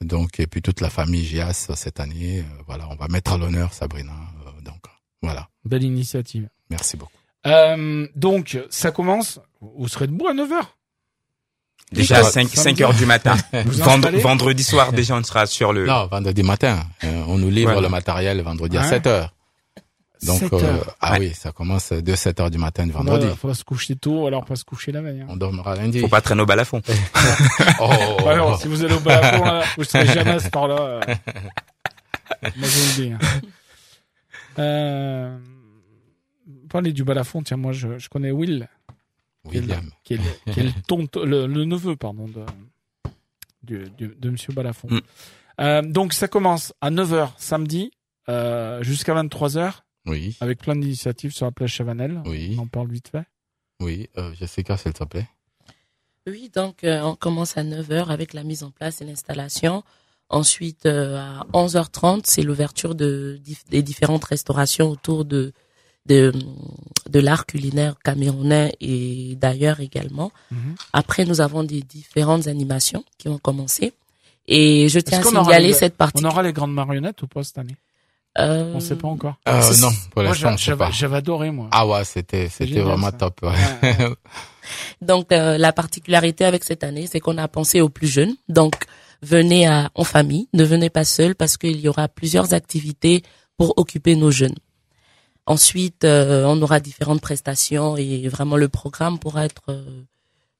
Donc, 0.03 0.41
et 0.41 0.47
puis 0.47 0.63
toute 0.63 0.81
la 0.81 0.91
famille 0.91 1.25
Gias 1.25 1.71
cette 1.75 2.01
année, 2.01 2.41
euh, 2.41 2.63
voilà, 2.67 2.87
on 2.91 2.97
va 2.97 3.09
mettre 3.09 3.33
à 3.33 3.39
l'honneur 3.39 3.73
Sabrina. 3.73 4.13
euh, 4.47 4.61
donc, 4.63 4.83
voilà. 5.23 5.49
Belle 5.65 5.83
initiative. 5.85 6.49
Merci 6.71 6.97
beaucoup. 6.97 7.13
Euh, 7.47 8.07
donc, 8.15 8.59
ça 8.71 8.91
commence. 8.91 9.41
Vous 9.61 9.89
serez 9.89 10.07
debout 10.07 10.29
à 10.29 10.35
9h. 10.35 10.61
Déjà 11.93 12.19
à 12.19 12.23
Samedi. 12.25 12.51
5, 12.57 12.63
5 12.77 12.81
heures 12.81 12.95
du 12.95 13.07
matin. 13.07 13.37
Vous 13.65 13.79
Vend- 13.83 13.95
installez 13.97 14.19
vendredi 14.19 14.65
soir, 14.65 14.93
déjà, 14.93 15.15
on 15.15 15.23
sera 15.23 15.47
sur 15.47 15.73
le... 15.73 15.87
Non, 15.87 16.07
vendredi 16.09 16.43
matin. 16.43 16.81
euh, 17.05 17.23
on 17.29 17.39
nous 17.39 17.49
livre 17.49 17.71
Voilà. 17.71 17.83
le 17.83 17.89
matériel 17.89 18.41
vendredi 18.43 18.77
à 18.77 18.81
Ouais. 18.83 18.89
7 18.89 19.07
heures. 19.07 19.33
Donc, 20.25 20.41
7 20.41 20.53
euh, 20.55 20.57
heures. 20.65 20.97
ah 21.01 21.13
Ouais. 21.13 21.19
oui, 21.21 21.33
ça 21.35 21.53
commence 21.53 21.93
de 21.93 22.15
7 22.17 22.41
heures 22.41 22.51
du 22.51 22.59
matin 22.59 22.87
du 22.87 22.93
Faudra- 22.93 23.13
vendredi. 23.13 23.37
faudra 23.37 23.55
se 23.55 23.63
coucher 23.63 23.95
tôt, 23.95 24.27
alors 24.27 24.45
pas 24.45 24.57
se 24.57 24.65
coucher 24.65 24.91
la 24.91 25.01
veille. 25.03 25.21
Hein. 25.21 25.27
On 25.29 25.37
dormira 25.37 25.77
lundi. 25.77 26.01
Faut 26.01 26.09
pas 26.09 26.21
traîner 26.21 26.43
au 26.43 26.47
balafon. 26.47 26.83
Oh, 27.81 27.89
Ouais, 28.25 28.33
alors, 28.33 28.61
si 28.61 28.67
vous 28.67 28.83
allez 28.85 28.95
au 28.95 29.01
balafon, 29.01 29.45
là, 29.45 29.63
vous 29.77 29.85
serez 29.85 30.07
jamais 30.07 30.33
à 30.33 30.41
ce 30.41 30.49
temps-là. 30.49 30.75
euh. 30.81 31.01
Moi, 32.43 32.51
je 32.53 32.59
vous 32.79 33.01
le 33.01 33.05
dis. 33.05 33.13
hein. 33.13 33.19
Euh, 34.59 35.37
parlez 36.77 36.93
du 36.93 37.05
balafon, 37.05 37.43
tiens, 37.43 37.57
moi, 37.57 37.73
je, 37.73 37.99
je 37.99 38.09
connais 38.09 38.31
Will, 38.31 38.69
William. 39.45 39.91
qui 40.05 40.15
est 40.15 40.17
le, 40.19 40.31
qui 40.53 40.61
est 40.61 40.65
le, 40.65 40.73
tonton- 40.87 41.25
le, 41.25 41.47
le 41.47 41.65
neveu, 41.65 41.97
pardon, 41.97 42.27
de, 42.29 42.45
du- 43.63 43.91
du- 43.97 44.15
de 44.19 44.31
Monsieur 44.31 44.53
Balafon. 44.53 44.89
Mm. 44.91 45.01
Euh, 45.61 45.83
donc, 45.83 46.13
ça 46.13 46.29
commence 46.29 46.73
à 46.81 46.91
9h 46.91 47.31
samedi, 47.39 47.91
euh, 48.29 48.83
jusqu'à 48.83 49.15
23h, 49.15 49.73
Oui, 50.07 50.37
avec 50.41 50.59
plein 50.61 50.77
d'initiatives 50.77 51.33
sur 51.33 51.47
la 51.47 51.53
plage 51.53 51.73
Chavanel. 51.73 52.21
Oui. 52.27 52.55
On 52.59 52.63
en 52.63 52.67
parle 52.67 52.91
vite 52.91 53.09
fait. 53.09 53.25
oui. 53.81 54.09
Euh, 54.19 54.33
Jessica, 54.35 54.77
s'il 54.77 54.93
te 54.93 55.05
plaît. 55.05 55.29
Oui, 56.29 56.51
donc 56.55 56.83
euh, 56.83 57.01
on 57.03 57.15
commence 57.15 57.57
à 57.57 57.63
9h 57.63 58.09
avec 58.09 58.33
la 58.35 58.43
mise 58.43 58.65
en 58.65 58.71
place 58.73 59.01
et 59.01 59.05
l'installation. 59.05 59.85
Ensuite, 60.29 60.87
euh, 60.87 61.17
à 61.19 61.47
11h30, 61.53 62.23
c'est 62.25 62.43
l'ouverture 62.43 62.97
de, 62.97 63.41
des 63.71 63.83
différentes 63.83 64.25
restaurations 64.25 64.89
autour 64.91 65.25
de, 65.25 65.53
de, 66.09 66.33
de 67.11 67.21
l'art 67.21 67.47
culinaire 67.47 67.95
camerounais 68.05 68.75
et 68.81 69.35
d'ailleurs 69.37 69.81
également. 69.81 70.31
Mhm. 70.51 70.75
Après, 70.93 71.25
nous 71.25 71.41
avons 71.41 71.65
des 71.65 71.81
différentes 71.83 72.47
animations 72.47 73.05
qui 73.19 73.29
vont 73.29 73.39
commencer. 73.39 73.93
Et 74.49 74.89
je 74.89 75.01
tiens 75.01 75.19
à 75.21 75.23
signaler 75.23 75.69
les- 75.69 75.73
cette 75.73 75.97
partie. 75.97 76.23
On 76.25 76.29
aura 76.29 76.43
les 76.43 76.53
grandes 76.53 76.73
marionnettes 76.75 77.21
ou 77.23 77.27
pas 77.27 77.43
cette 77.43 77.59
année? 77.59 77.77
Euh, 78.39 78.73
On 78.75 78.81
sait 78.81 78.97
pas 78.97 79.09
encore. 79.09 79.37
Euh, 79.49 79.61
non, 79.81 79.89
pour 80.13 80.23
Moi, 80.23 80.25
l'instant, 80.33 80.57
sait 80.59 80.65
j'avais 80.67 80.79
pas. 80.79 80.91
j'avais 80.91 81.17
adoré, 81.17 81.51
moi. 81.51 81.69
Ah 81.73 81.87
ouais, 81.87 82.05
c'était, 82.05 82.49
c'était 82.51 82.81
vraiment 82.81 83.07
ça. 83.11 83.13
top. 83.13 83.41
ouais. 83.43 83.51
Ouais, 83.83 83.97
Donc 85.01 85.33
euh, 85.33 85.57
la 85.59 85.73
particularité 85.73 86.45
avec 86.45 86.65
cette 86.65 86.85
année, 86.85 87.07
c'est 87.11 87.19
qu'on 87.21 87.39
a 87.39 87.49
pensé 87.49 87.81
aux 87.81 87.89
plus 87.89 88.09
jeunes. 88.09 88.35
Donc 88.49 88.75
venez 89.23 89.67
à, 89.67 89.91
en 89.95 90.05
famille, 90.05 90.49
ne 90.53 90.65
venez 90.65 90.91
pas 90.91 91.05
seul 91.05 91.35
parce 91.35 91.57
qu'il 91.57 91.81
y 91.81 91.89
aura 91.89 92.09
plusieurs 92.09 92.53
activités 92.53 93.23
pour 93.57 93.73
occuper 93.79 94.17
nos 94.17 94.31
jeunes. 94.31 94.55
Ensuite, 95.47 96.05
euh, 96.05 96.45
on 96.47 96.61
aura 96.63 96.81
différentes 96.81 97.21
prestations 97.21 97.97
et 97.97 98.27
vraiment 98.29 98.57
le 98.57 98.69
programme 98.69 99.19
pourra 99.19 99.45
être 99.45 99.63
euh, 99.69 100.03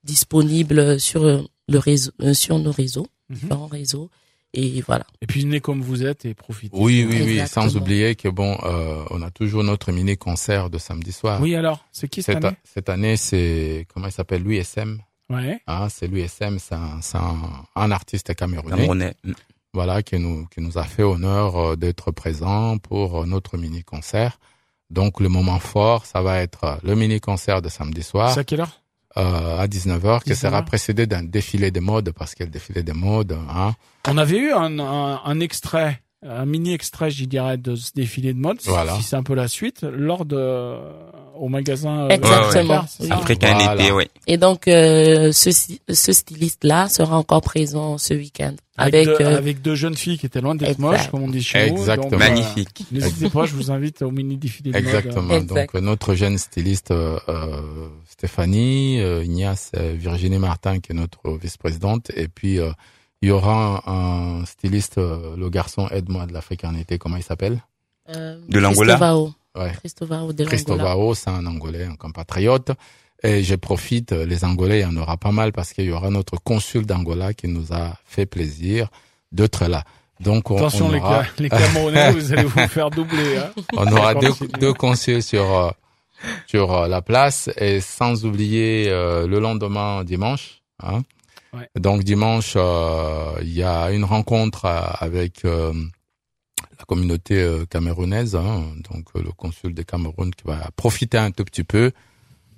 disponible 0.05 1.01
sur 1.01 1.25
le 1.25 1.79
réseau, 1.79 2.13
euh, 2.23 2.35
sur 2.35 2.59
nos 2.59 2.73
réseaux, 2.73 3.07
Mhm. 3.29 3.37
différents 3.37 3.67
réseaux. 3.67 4.11
Et 4.55 4.81
voilà. 4.81 5.05
Et 5.21 5.27
puis 5.27 5.41
venez 5.43 5.61
comme 5.61 5.83
vous 5.83 6.05
êtes 6.07 6.25
et 6.25 6.33
profitez. 6.33 6.75
Oui, 6.79 7.05
oui, 7.07 7.21
oui, 7.25 7.33
Exactement. 7.39 7.69
sans 7.69 7.77
oublier 7.77 8.15
que 8.15 8.29
bon, 8.29 8.57
euh, 8.63 9.05
on 9.11 9.21
a 9.21 9.31
toujours 9.31 9.65
notre 9.65 9.91
mini 9.93 10.17
concert 10.17 10.71
de 10.71 10.79
samedi 10.79 11.13
soir. 11.13 11.41
Oui, 11.43 11.55
alors, 11.57 11.85
c'est 11.93 12.09
qui 12.09 12.23
cette 12.23 12.37
Cette, 12.37 12.45
année? 12.45 12.57
cette 12.65 12.89
année, 12.89 13.17
c'est 13.17 13.87
comment 13.93 14.07
il 14.07 14.13
s'appelle, 14.13 14.43
Louis 14.45 14.59
SM. 14.59 14.99
Ouais. 15.29 15.61
Hein, 15.67 15.89
c'est 15.91 16.07
Louis 16.07 16.21
SM, 16.23 16.59
c'est 16.59 16.75
un, 16.77 17.01
c'est 17.03 17.19
un, 17.19 17.37
un 17.75 17.91
artiste 17.91 18.33
camerounais. 18.35 18.77
Camerounais. 18.77 19.15
Mm. 19.25 19.33
voilà, 19.75 20.03
qui 20.03 20.19
nous, 20.21 20.47
qui 20.47 20.61
nous 20.63 20.79
a 20.79 20.85
fait 20.85 21.03
honneur 21.03 21.77
d'être 21.77 22.13
présent 22.13 22.79
pour 22.79 23.27
notre 23.27 23.59
mini-concert. 23.59 24.39
Donc, 24.91 25.21
le 25.21 25.29
moment 25.29 25.59
fort, 25.59 26.07
ça 26.07 26.23
va 26.23 26.41
être 26.41 26.65
euh, 26.65 26.77
le 26.83 26.95
mini-concert 26.95 27.61
de 27.63 27.69
samedi 27.69 28.03
soir 28.03 28.33
C'est 28.33 28.41
à 28.41 28.45
quelle 28.45 28.61
heure? 28.61 28.81
Euh, 29.17 29.59
à 29.59 29.67
19h, 29.67 30.23
qui 30.23 30.31
19h. 30.33 30.35
sera 30.35 30.63
précédé 30.63 31.07
d'un 31.07 31.23
défilé 31.23 31.71
de 31.71 31.81
mode, 31.81 32.13
parce 32.13 32.35
qu'il 32.35 32.41
y 32.41 32.45
a 32.45 32.47
le 32.47 32.53
défilé 32.53 32.83
de 32.83 32.93
mode. 32.93 33.33
Hein. 33.33 33.75
On 34.07 34.19
avait 34.19 34.37
eu 34.39 34.53
un, 34.53 34.79
un, 34.79 35.21
un 35.25 35.41
extrait, 35.41 36.03
un 36.23 36.45
mini 36.45 36.75
extrait, 36.75 37.11
je 37.11 37.25
dirais, 37.25 37.57
de 37.57 37.77
ce 37.77 37.93
défilé 37.95 38.35
de 38.35 38.39
mode. 38.39 38.59
Voilà. 38.65 38.95
Si 38.97 39.03
c'est 39.03 39.17
un 39.17 39.23
peu 39.23 39.35
la 39.35 39.49
suite, 39.49 39.83
lors 39.83 40.27
de 40.27 40.77
au 41.39 41.49
magasin. 41.49 42.07
euh, 42.07 42.09
Exactement. 42.09 42.85
Africain 43.11 43.55
Voilà. 43.55 43.75
été, 43.83 43.93
oui. 43.93 44.05
Et 44.27 44.37
donc, 44.37 44.69
euh, 44.69 45.33
ce, 45.33 45.51
ce 45.89 46.13
styliste-là 46.13 46.89
sera 46.89 47.17
encore 47.19 47.43
présent 47.43 47.99
ce 47.99 48.15
week-end. 48.15 48.55
Avec, 48.79 49.07
Avec, 49.07 49.19
deux, 49.19 49.25
euh, 49.25 49.37
avec 49.39 49.63
deux 49.63 49.75
jeunes 49.75 49.95
filles 49.97 50.19
qui 50.19 50.27
étaient 50.27 50.41
loin 50.43 50.55
d'être 50.55 50.79
moches, 50.79 51.09
comme 51.11 51.23
on 51.23 51.29
dit 51.29 51.43
chez 51.43 51.71
nous. 51.71 51.79
Exactement. 51.79 52.11
Donc, 52.11 52.21
euh, 52.21 52.29
Magnifique. 52.29 52.85
N'hésitez 52.93 53.31
pas, 53.31 53.47
je 53.47 53.55
vous 53.55 53.71
invite 53.71 54.03
au 54.03 54.11
mini 54.11 54.37
défilé 54.37 54.71
de. 54.73 54.77
Exactement. 54.77 55.35
Exact. 55.35 55.73
Donc, 55.73 55.75
euh, 55.75 55.81
notre 55.81 56.15
jeune 56.15 56.37
styliste 56.37 56.91
euh, 56.91 57.19
euh, 57.29 57.61
Stéphanie, 58.07 59.01
euh, 59.01 59.25
Ignace, 59.25 59.73
euh, 59.77 59.95
Virginie 59.97 60.39
Martin, 60.39 60.81
qui 60.81 60.93
est 60.93 60.95
notre 60.95 61.39
vice-présidente, 61.39 62.11
et 62.15 62.29
puis 62.29 62.59
euh, 62.59 62.71
il 63.23 63.29
y 63.29 63.33
aura 63.33 63.83
un, 63.87 64.41
un 64.41 64.45
styliste, 64.45 64.99
euh, 64.99 65.35
le 65.37 65.49
garçon 65.49 65.89
aide-moi 65.91 66.27
de 66.27 66.35
l'Afrique 66.35 66.65
en 66.65 66.75
été, 66.75 66.99
comment 66.99 67.17
il 67.17 67.23
s'appelle? 67.23 67.63
Euh, 68.15 68.39
De 68.49 68.59
l'Angola. 68.59 68.99
Ouais. 69.57 69.73
Cristovao 69.79 70.33
de. 70.33 70.45
Cristovao, 70.45 71.15
c'est 71.15 71.31
un 71.31 71.47
Angolais, 71.47 71.85
un 71.85 71.97
compatriote. 71.97 72.73
Et 73.23 73.43
je 73.43 73.55
profite, 73.55 74.13
les 74.13 74.45
Angolais, 74.45 74.81
il 74.81 74.83
y 74.83 74.85
en 74.85 74.97
aura 74.97 75.17
pas 75.17 75.33
mal 75.33 75.51
parce 75.53 75.73
qu'il 75.73 75.85
y 75.87 75.91
aura 75.93 76.11
notre 76.11 76.37
consul 76.37 76.85
d'Angola 76.85 77.33
qui 77.33 77.49
nous 77.49 77.73
a 77.73 77.95
fait 78.05 78.27
plaisir 78.27 78.89
d'être 79.33 79.67
là. 79.67 79.85
Donc, 80.21 80.51
on, 80.51 80.57
Attention, 80.57 80.87
on 80.87 80.93
les, 80.93 80.99
aura, 80.99 81.25
Ca- 81.25 81.31
les 81.39 81.49
Camerounais, 81.49 82.13
vous 82.13 82.33
allez 82.33 82.45
vous 82.45 82.69
faire 82.69 82.91
doubler. 82.91 83.39
Hein. 83.39 83.51
on 83.77 83.87
aura 83.93 84.15
deux, 84.15 84.73
consuls 84.75 85.23
sur, 85.23 85.45
euh, 85.51 85.71
sur 86.47 86.73
euh, 86.73 86.89
la 86.89 87.03
place 87.03 87.51
et 87.57 87.81
sans 87.81 88.25
oublier 88.25 88.87
euh, 88.89 89.27
le 89.27 89.41
lendemain 89.41 90.05
dimanche. 90.05 90.63
Hein. 90.83 91.03
Ouais. 91.55 91.69
Donc, 91.79 92.03
dimanche, 92.03 92.53
euh, 92.57 93.33
il 93.43 93.53
y 93.53 93.63
a 93.63 93.91
une 93.91 94.05
rencontre 94.05 94.67
avec 94.67 95.45
euh, 95.45 95.73
la 96.79 96.85
communauté 96.85 97.41
euh, 97.41 97.65
camerounaise, 97.67 98.35
hein, 98.37 98.65
donc 98.91 99.07
euh, 99.17 99.23
le 99.23 99.33
consul 99.33 99.75
de 99.75 99.83
Cameroun 99.83 100.35
qui 100.35 100.45
va 100.45 100.71
profiter 100.77 101.19
un 101.19 101.31
tout 101.31 101.45
petit 101.45 101.65
peu 101.65 101.93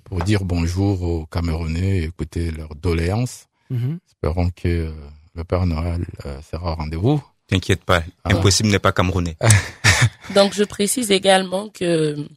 pour 0.03 0.21
dire 0.23 0.43
bonjour 0.43 1.01
aux 1.03 1.25
Camerounais 1.25 1.99
et 1.99 2.03
écouter 2.05 2.51
leurs 2.51 2.75
doléances. 2.75 3.45
Mhm. 3.69 3.99
Espérons 4.07 4.49
que 4.49 4.67
euh, 4.67 4.91
le 5.35 5.43
Père 5.43 5.65
Noël 5.65 6.05
euh, 6.25 6.39
sera 6.41 6.73
au 6.73 6.75
rendez-vous. 6.75 7.23
T'inquiète 7.47 7.83
pas. 7.83 8.03
Ah. 8.23 8.35
Impossible 8.35 8.69
n'est 8.69 8.79
pas 8.79 8.91
camerounais. 8.91 9.37
Donc, 10.35 10.53
je 10.53 10.63
précise 10.63 11.11
également 11.11 11.69
que, 11.69 12.27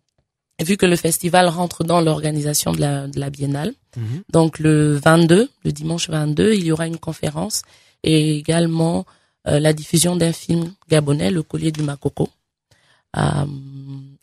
vu 0.64 0.76
que 0.76 0.86
le 0.86 0.96
festival 0.96 1.48
rentre 1.48 1.84
dans 1.84 2.00
l'organisation 2.00 2.72
de 2.72 2.80
la, 2.80 3.06
de 3.08 3.20
la 3.20 3.28
biennale, 3.30 3.74
Mhm. 3.96 4.22
donc 4.30 4.58
le 4.58 4.94
22, 4.96 5.50
le 5.64 5.72
dimanche 5.72 6.08
22, 6.08 6.54
il 6.54 6.64
y 6.64 6.72
aura 6.72 6.86
une 6.86 6.98
conférence 6.98 7.62
et 8.02 8.36
également 8.38 9.04
la 9.44 9.72
diffusion 9.72 10.16
d'un 10.16 10.32
film 10.32 10.72
gabonais, 10.88 11.30
Le 11.30 11.42
collier 11.42 11.72
du 11.72 11.82
Makoko, 11.82 12.28
à, 13.12 13.44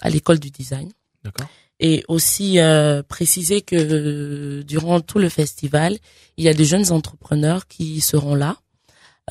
à 0.02 0.10
l'école 0.10 0.40
du 0.40 0.50
design. 0.50 0.92
D'accord. 1.24 1.48
Et 1.80 2.04
aussi 2.08 2.60
euh, 2.60 3.04
préciser 3.04 3.62
que 3.62 3.76
euh, 3.76 4.64
durant 4.64 5.00
tout 5.00 5.20
le 5.20 5.30
festival, 5.30 5.98
il 6.38 6.44
y 6.44 6.50
a 6.50 6.54
des 6.54 6.66
jeunes 6.66 6.92
entrepreneurs 6.92 7.68
qui 7.68 8.02
seront 8.02 8.36
là 8.36 8.58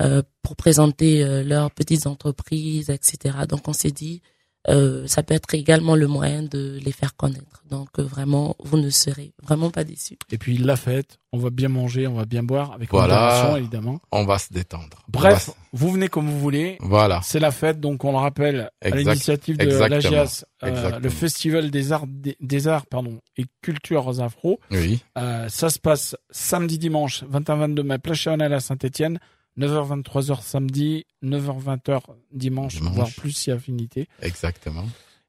euh, 0.00 0.22
pour 0.42 0.56
présenter 0.56 1.22
euh, 1.22 1.42
leurs 1.42 1.70
petites 1.70 2.06
entreprises, 2.06 2.88
etc. 2.88 3.36
Donc 3.48 3.68
on 3.68 3.74
s'est 3.74 3.90
dit, 3.90 4.22
euh, 4.68 5.06
ça 5.06 5.22
peut 5.22 5.34
être 5.34 5.54
également 5.54 5.96
le 5.96 6.06
moyen 6.06 6.42
de 6.42 6.78
les 6.84 6.92
faire 6.92 7.16
connaître. 7.16 7.62
Donc 7.70 7.88
euh, 7.98 8.02
vraiment, 8.02 8.56
vous 8.60 8.76
ne 8.78 8.90
serez 8.90 9.32
vraiment 9.42 9.70
pas 9.70 9.84
déçus. 9.84 10.18
Et 10.30 10.38
puis 10.38 10.58
la 10.58 10.76
fête, 10.76 11.18
on 11.32 11.38
va 11.38 11.50
bien 11.50 11.68
manger, 11.68 12.06
on 12.06 12.14
va 12.14 12.24
bien 12.24 12.42
boire, 12.42 12.72
avec 12.72 12.90
Voilà. 12.90 13.14
modération 13.14 13.56
évidemment. 13.56 14.00
On 14.12 14.24
va 14.24 14.38
se 14.38 14.52
détendre. 14.52 15.04
Bref, 15.08 15.48
va 15.48 15.54
vous 15.72 15.90
venez 15.90 16.08
comme 16.08 16.28
vous 16.28 16.38
voulez. 16.38 16.76
Voilà. 16.80 17.20
C'est 17.22 17.40
la 17.40 17.50
fête, 17.50 17.80
donc 17.80 18.04
on 18.04 18.12
le 18.12 18.18
rappelle, 18.18 18.70
à 18.82 18.90
l'initiative 18.90 19.56
de 19.56 19.64
exactement. 19.64 19.94
la 19.96 20.00
GIAS, 20.00 20.44
euh, 20.64 20.98
le 20.98 21.10
Festival 21.10 21.70
des 21.70 21.92
arts, 21.92 22.06
des, 22.06 22.36
des 22.40 22.68
arts 22.68 22.86
pardon, 22.86 23.20
et 23.36 23.44
cultures 23.62 24.20
afro. 24.20 24.60
Oui. 24.70 25.00
Euh, 25.16 25.48
ça 25.48 25.70
se 25.70 25.78
passe 25.78 26.16
samedi, 26.30 26.78
dimanche, 26.78 27.24
21-22 27.24 27.82
mai, 27.82 27.96
Channel 28.14 28.52
à 28.52 28.60
Saint-Etienne. 28.60 29.18
9h, 29.58 30.02
23h 30.02 30.42
samedi, 30.42 31.04
9h, 31.24 31.62
20h 31.62 32.00
dimanche, 32.32 32.76
Dimanche. 32.76 32.94
voire 32.94 33.08
plus 33.16 33.32
si 33.32 33.50
affinité. 33.50 34.08
Exactement. 34.22 34.84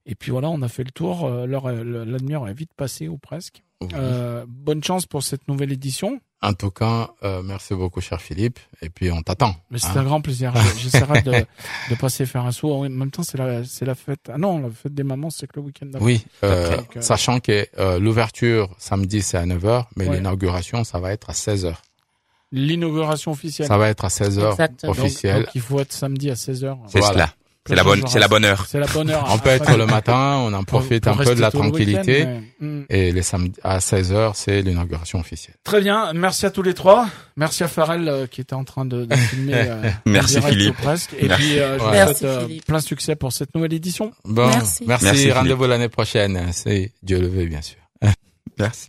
Et 0.06 0.16
puis 0.16 0.32
voilà, 0.32 0.50
on 0.50 0.62
a 0.62 0.68
fait 0.68 0.84
le 0.84 0.92
tour. 0.92 1.26
Euh, 1.26 1.46
l'heure 1.46 1.68
La 1.72 2.18
demi-heure 2.18 2.48
est 2.48 2.54
vite 2.54 2.72
passée 2.76 3.08
ou 3.08 3.18
presque. 3.18 3.64
Oui. 3.82 3.88
Euh, 3.94 4.46
bonne 4.48 4.84
chance 4.84 5.06
pour 5.06 5.24
cette 5.24 5.48
nouvelle 5.48 5.72
édition. 5.72 6.20
En 6.42 6.54
tout 6.54 6.72
cas, 6.72 7.12
euh, 7.24 7.42
merci 7.44 7.74
beaucoup, 7.76 8.02
cher 8.02 8.22
Philippe. 8.22 8.60
Et 8.82 8.90
puis, 8.90 9.12
on 9.12 9.22
t'attend. 9.22 9.56
Mais 9.72 9.78
c'est 9.78 9.88
hein. 9.90 9.98
un 9.98 10.04
grand 10.04 10.22
plaisir. 10.22 10.54
J'essaierai 10.78 11.22
de, 11.22 11.32
de 11.90 11.96
passer 11.96 12.26
faire 12.26 12.46
un 12.46 12.52
saut. 12.52 12.74
En 12.74 12.90
même 12.90 13.12
temps, 13.12 13.24
c'est 13.24 13.38
la, 13.38 13.64
c'est 13.66 13.86
la 13.86 13.96
fête. 13.96 14.30
Ah 14.34 14.38
non, 14.38 14.60
la 14.60 14.70
fête 14.70 14.94
des 14.94 15.04
mamans, 15.04 15.30
c'est 15.30 15.48
que 15.48 15.54
le 15.60 15.66
week-end 15.66 15.88
d'après. 15.88 16.06
Oui, 16.06 16.26
euh, 16.44 16.78
Donc, 16.78 16.98
sachant 17.02 17.40
que 17.40 17.68
l'ouverture 18.00 18.70
samedi, 18.78 19.22
c'est 19.22 19.38
à 19.38 19.46
9h, 19.46 19.86
mais 19.96 20.08
Ouais. 20.08 20.16
l'inauguration, 20.16 20.84
ça 20.84 21.00
va 21.00 21.12
être 21.14 21.30
à 21.30 21.34
16h. 21.34 21.76
L'inauguration 22.52 23.32
officielle. 23.32 23.68
Ça 23.68 23.78
va 23.78 23.90
être 23.90 24.06
à 24.06 24.10
16h 24.10 24.52
Exactement. 24.52 24.94
Donc- 24.94 25.48
il 25.56 25.62
faut 25.62 25.80
être 25.80 25.94
samedi 25.94 26.30
à 26.32 26.36
16h. 26.36 26.78
C'est 26.88 27.00
Voilà. 27.00 27.14
cela. 27.14 27.30
C'est 27.68 27.76
la 27.76 27.84
bonne, 27.84 28.02
c'est 28.08 28.18
la 28.20 28.28
bonne 28.28 28.46
heure. 28.46 28.66
C'est 28.68 28.80
la 28.80 28.88
bonne 28.88 29.12
heure. 29.12 29.28
On 29.30 29.38
peut 29.38 29.50
être 29.50 29.78
le 29.78 29.86
matin, 29.86 30.38
on 30.44 30.52
en 30.54 30.64
profite 30.64 31.04
pour 31.04 31.22
un 31.22 31.24
peu 31.24 31.36
de 31.36 31.42
la 31.42 31.52
tranquillité. 31.52 32.26
mais, 32.26 32.68
hmm. 32.68 32.86
Et 32.90 33.12
les 33.12 33.22
samedis 33.22 33.60
à 33.64 33.78
16h, 33.78 34.32
c'est 34.34 34.64
l'inauguration 34.64 35.20
officielle. 35.20 35.54
Très 35.64 35.80
bien. 35.80 36.12
Merci 36.14 36.48
à 36.48 36.50
tous 36.52 36.64
les 36.64 36.74
trois. 36.74 37.08
Merci 37.38 37.64
à 37.64 37.68
Farel 37.68 38.08
euh, 38.10 38.26
qui 38.26 38.42
était 38.42 38.56
en 38.56 38.64
train 38.64 38.86
de, 38.86 39.06
de 39.06 39.16
filmer. 39.16 39.54
euh, 39.56 39.90
Merci, 40.08 40.42
Philippe. 40.42 40.78
presque. 40.78 41.14
Et 41.20 41.28
Merci. 41.28 41.44
puis, 41.48 41.60
euh, 41.60 41.78
je 41.78 41.84
vous 41.84 41.92
souhaite 41.92 42.24
euh, 42.24 42.48
plein 42.66 42.80
succès 42.80 43.16
pour 43.16 43.34
cette 43.34 43.54
nouvelle 43.54 43.74
édition. 43.74 44.14
Bon, 44.26 44.48
Merci. 44.48 44.86
merci. 44.88 45.06
Merci, 45.06 45.20
Philippe. 45.20 45.36
Rendez-vous 45.36 45.68
l'année 45.68 45.90
prochaine. 45.90 46.48
C'est 46.54 46.94
Dieu 47.04 47.20
le 47.22 47.28
veut, 47.28 47.46
bien 47.46 47.62
sûr. 47.62 47.78
Merci. 48.58 48.88